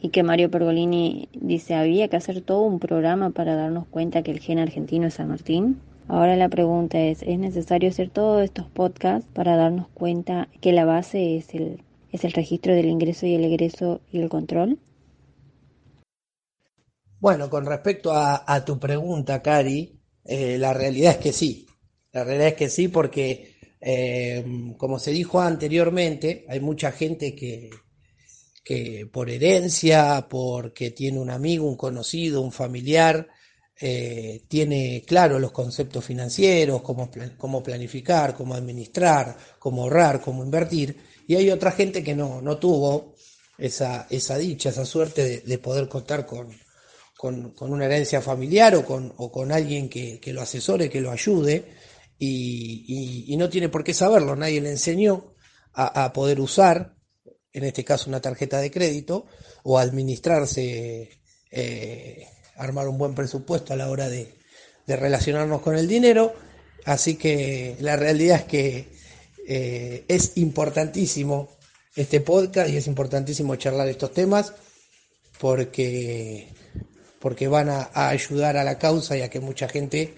y 0.05 0.11
que 0.11 0.23
Mario 0.23 0.51
Pergolini 0.51 1.31
dice 1.33 1.75
había 1.75 2.09
que 2.09 2.17
hacer 2.19 2.43
todo 2.43 2.61
un 2.61 2.79
programa 2.79 3.31
para 3.31 3.55
darnos 3.55 3.87
cuenta 3.87 4.23
que 4.23 4.33
el 4.33 4.41
gen 4.41 4.59
argentino 4.59 5.07
es 5.07 5.15
San 5.15 5.29
Martín. 5.29 5.81
Ahora 6.09 6.37
la 6.37 6.51
pregunta 6.51 6.99
es, 6.99 7.23
¿es 7.23 7.39
necesario 7.39 7.89
hacer 7.89 8.11
todos 8.11 8.45
estos 8.45 8.67
podcasts 8.67 9.27
para 9.33 9.57
darnos 9.57 9.89
cuenta 9.95 10.49
que 10.61 10.73
la 10.73 10.85
base 10.85 11.39
es 11.39 11.55
el, 11.55 11.81
es 12.13 12.23
el 12.25 12.33
registro 12.33 12.75
del 12.75 12.85
ingreso 12.85 13.25
y 13.25 13.35
el 13.35 13.45
egreso 13.45 14.03
y 14.13 14.21
el 14.21 14.29
control? 14.29 14.79
Bueno, 17.19 17.49
con 17.49 17.65
respecto 17.65 18.13
a, 18.13 18.63
tu 18.67 18.79
pregunta, 18.79 19.41
Cari, 19.41 19.99
eh, 20.25 20.59
la 20.59 20.73
realidad 20.73 21.13
es 21.13 21.19
que 21.19 21.33
sí. 21.33 21.67
La 22.13 22.25
realidad 22.25 22.49
es 22.49 22.55
que 22.55 22.69
sí 22.69 22.89
porque, 22.89 23.57
eh, 23.81 24.45
como 24.77 24.99
se 24.99 25.11
dijo 25.11 25.41
anteriormente, 25.41 26.45
hay 26.49 26.61
mucha 26.61 26.93
gente 26.93 27.35
que, 27.35 27.71
que 28.65 29.07
por 29.13 29.29
herencia, 29.31 30.27
porque 30.29 30.91
tiene 30.91 31.19
un 31.19 31.31
amigo, 31.31 31.69
un 31.69 31.77
conocido, 31.77 32.41
un 32.41 32.53
familiar, 32.53 33.29
eh, 33.81 34.45
tiene 34.47 35.03
claro 35.05 35.39
los 35.39 35.51
conceptos 35.51 36.05
financieros, 36.05 36.81
cómo, 36.83 37.11
cómo, 37.37 37.63
planificar, 37.63 38.35
cómo 38.35 38.55
administrar, 38.55 39.37
cómo 39.59 39.83
ahorrar, 39.83 40.21
cómo 40.21 40.45
invertir, 40.45 40.97
y 41.27 41.35
hay 41.35 41.51
otra 41.51 41.73
gente 41.73 42.03
que 42.05 42.15
no, 42.15 42.41
no 42.41 42.57
tuvo 42.59 43.15
esa, 43.59 44.07
esa 44.11 44.39
dicha, 44.39 44.69
esa 44.69 44.85
suerte 44.85 45.41
de, 45.41 45.59
poder 45.59 45.89
contar 45.89 46.25
con, 46.25 46.49
con, 47.57 47.73
una 47.73 47.87
herencia 47.87 48.21
familiar 48.21 48.75
o 48.75 48.85
con, 48.85 49.53
alguien 49.53 49.89
que, 49.89 50.21
lo 50.33 50.43
asesore, 50.43 50.91
que 50.91 51.01
lo 51.01 51.11
ayude, 51.11 51.65
y, 52.19 53.35
no 53.39 53.49
tiene 53.49 53.69
por 53.69 53.85
qué 53.85 53.95
saberlo, 53.95 54.37
nadie 54.37 54.61
le 54.61 54.71
enseñó 54.71 55.35
a, 55.73 56.05
a 56.05 56.13
poder 56.13 56.41
usar 56.41 56.95
en 57.55 57.65
este 57.65 57.85
caso 57.85 58.11
una 58.11 58.21
tarjeta 58.21 58.61
de 58.61 58.71
crédito, 58.71 59.27
o 59.63 59.79
administrarse, 59.79 61.09
eh, 61.51 62.27
armar 62.57 62.89
un 62.89 62.99
buen 62.99 63.15
presupuesto 63.15 63.73
a 63.73 63.77
la 63.77 63.89
hora 63.89 64.09
de, 64.09 64.35
relacionarnos 64.87 65.63
con 65.63 65.77
el 65.77 65.89
dinero. 65.89 66.35
Así 66.85 67.15
que 67.15 67.77
la 67.81 67.97
realidad 67.97 68.41
es 68.41 68.45
que 68.45 68.89
eh, 69.47 70.05
es 70.09 70.37
importantísimo 70.37 71.49
este 71.97 72.21
podcast 72.21 72.69
y 72.69 72.77
es 72.77 72.87
importantísimo 72.89 73.57
charlar 73.57 73.89
estos 73.89 74.13
temas 74.13 74.53
porque, 75.39 76.49
porque 77.25 77.49
van 77.49 77.71
a, 77.71 77.89
ayudar 77.95 78.59
a 78.59 78.65
la 78.65 78.79
causa 78.79 79.17
y 79.17 79.23
a 79.23 79.31
que 79.31 79.41
mucha 79.41 79.67
gente 79.67 80.15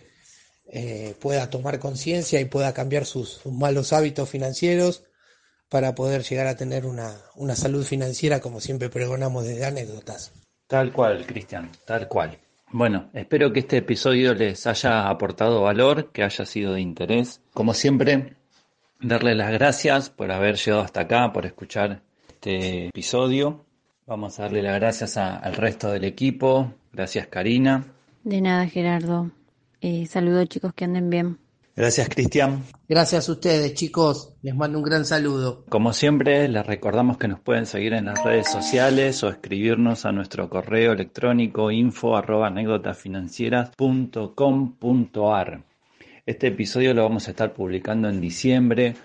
eh, 0.67 1.15
pueda 1.21 1.49
tomar 1.51 1.79
conciencia 1.79 2.41
y 2.41 2.47
pueda 2.47 2.75
cambiar 2.75 3.05
sus 3.05 3.47
malos 3.47 3.93
hábitos 3.93 4.29
financieros 4.29 5.05
para 5.69 5.95
poder 5.95 6.25
llegar 6.25 6.49
a 6.49 6.57
tener 6.57 6.85
una, 6.85 7.15
una 7.37 7.55
salud 7.55 7.85
financiera 7.85 8.41
como 8.41 8.59
siempre 8.59 8.89
pregonamos 8.89 9.45
desde 9.45 9.67
anécdotas. 9.67 10.33
Tal 10.67 10.93
cual, 10.93 11.25
Cristian, 11.27 11.71
tal 11.85 12.09
cual. 12.09 12.41
Bueno, 12.73 13.09
espero 13.15 13.53
que 13.53 13.61
este 13.61 13.77
episodio 13.77 14.35
les 14.35 14.67
haya 14.67 15.09
aportado 15.09 15.63
valor, 15.63 16.11
que 16.11 16.25
haya 16.25 16.45
sido 16.45 16.73
de 16.73 16.81
interés. 16.81 17.41
Como 17.55 17.73
siempre, 17.73 18.35
darle 19.01 19.37
las 19.37 19.53
gracias 19.53 20.11
por 20.11 20.33
haber 20.33 20.57
llegado 20.57 20.83
hasta 20.83 21.03
acá, 21.03 21.33
por 21.33 21.47
escuchar 21.47 22.03
este 22.27 22.89
episodio. 22.89 23.65
Vamos 24.07 24.41
a 24.41 24.43
darle 24.43 24.63
las 24.63 24.75
gracias 24.81 25.17
al 25.17 25.55
resto 25.55 25.93
del 25.93 26.03
equipo. 26.05 26.75
Gracias, 26.97 27.27
Karina. 27.27 27.85
De 28.25 28.41
nada, 28.41 28.67
Gerardo. 28.67 29.31
Eh, 29.83 30.07
saludos, 30.07 30.49
chicos, 30.49 30.73
que 30.73 30.87
anden 30.87 31.11
bien. 31.11 31.39
Gracias, 31.77 32.09
Cristian. 32.09 32.63
Gracias 32.89 33.29
a 33.29 33.33
ustedes, 33.33 33.75
chicos. 33.75 34.33
Les 34.41 34.55
mando 34.55 34.79
un 34.79 34.85
gran 34.85 35.05
saludo. 35.05 35.67
Como 35.69 35.93
siempre, 35.93 36.49
les 36.49 36.67
recordamos 36.67 37.19
que 37.19 37.29
nos 37.29 37.39
pueden 37.41 37.67
seguir 37.67 37.93
en 37.93 38.07
las 38.07 38.25
redes 38.25 38.51
sociales 38.51 39.23
o 39.23 39.29
escribirnos 39.29 40.07
a 40.07 40.13
nuestro 40.13 40.49
correo 40.49 40.93
electrónico 40.93 41.71
info 41.71 42.17
arroba 42.17 42.51
Este 46.25 46.47
episodio 46.47 46.95
lo 46.95 47.03
vamos 47.03 47.29
a 47.29 47.31
estar 47.33 47.53
publicando 47.53 48.09
en 48.09 48.23
diciembre, 48.23 48.97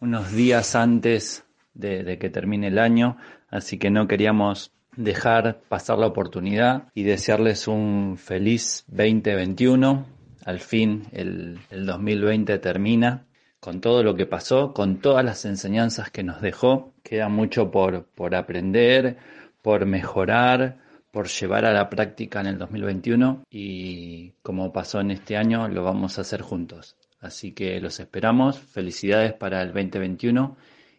unos 0.00 0.32
días 0.32 0.74
antes 0.74 1.44
de, 1.74 2.04
de 2.04 2.18
que 2.18 2.30
termine 2.30 2.68
el 2.68 2.78
año, 2.78 3.18
así 3.50 3.76
que 3.76 3.90
no 3.90 4.08
queríamos 4.08 4.73
dejar 4.96 5.60
pasar 5.68 5.98
la 5.98 6.06
oportunidad 6.06 6.88
y 6.94 7.02
desearles 7.04 7.68
un 7.68 8.16
feliz 8.18 8.84
2021. 8.88 10.06
Al 10.44 10.60
fin 10.60 11.04
el, 11.12 11.58
el 11.70 11.86
2020 11.86 12.58
termina 12.58 13.26
con 13.60 13.80
todo 13.80 14.02
lo 14.02 14.14
que 14.14 14.26
pasó, 14.26 14.74
con 14.74 15.00
todas 15.00 15.24
las 15.24 15.44
enseñanzas 15.46 16.10
que 16.10 16.22
nos 16.22 16.42
dejó. 16.42 16.92
Queda 17.02 17.30
mucho 17.30 17.70
por, 17.70 18.04
por 18.04 18.34
aprender, 18.34 19.16
por 19.62 19.86
mejorar, 19.86 20.76
por 21.10 21.28
llevar 21.28 21.64
a 21.64 21.72
la 21.72 21.88
práctica 21.88 22.40
en 22.40 22.48
el 22.48 22.58
2021 22.58 23.44
y 23.48 24.32
como 24.42 24.72
pasó 24.72 25.00
en 25.00 25.12
este 25.12 25.36
año 25.36 25.68
lo 25.68 25.82
vamos 25.84 26.18
a 26.18 26.22
hacer 26.22 26.42
juntos. 26.42 26.96
Así 27.20 27.52
que 27.52 27.80
los 27.80 28.00
esperamos, 28.00 28.58
felicidades 28.58 29.32
para 29.32 29.62
el 29.62 29.68
2021 29.68 30.56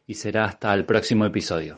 y 0.08 0.14
será 0.16 0.46
hasta 0.46 0.74
el 0.74 0.86
próximo 0.86 1.26
episodio. 1.26 1.78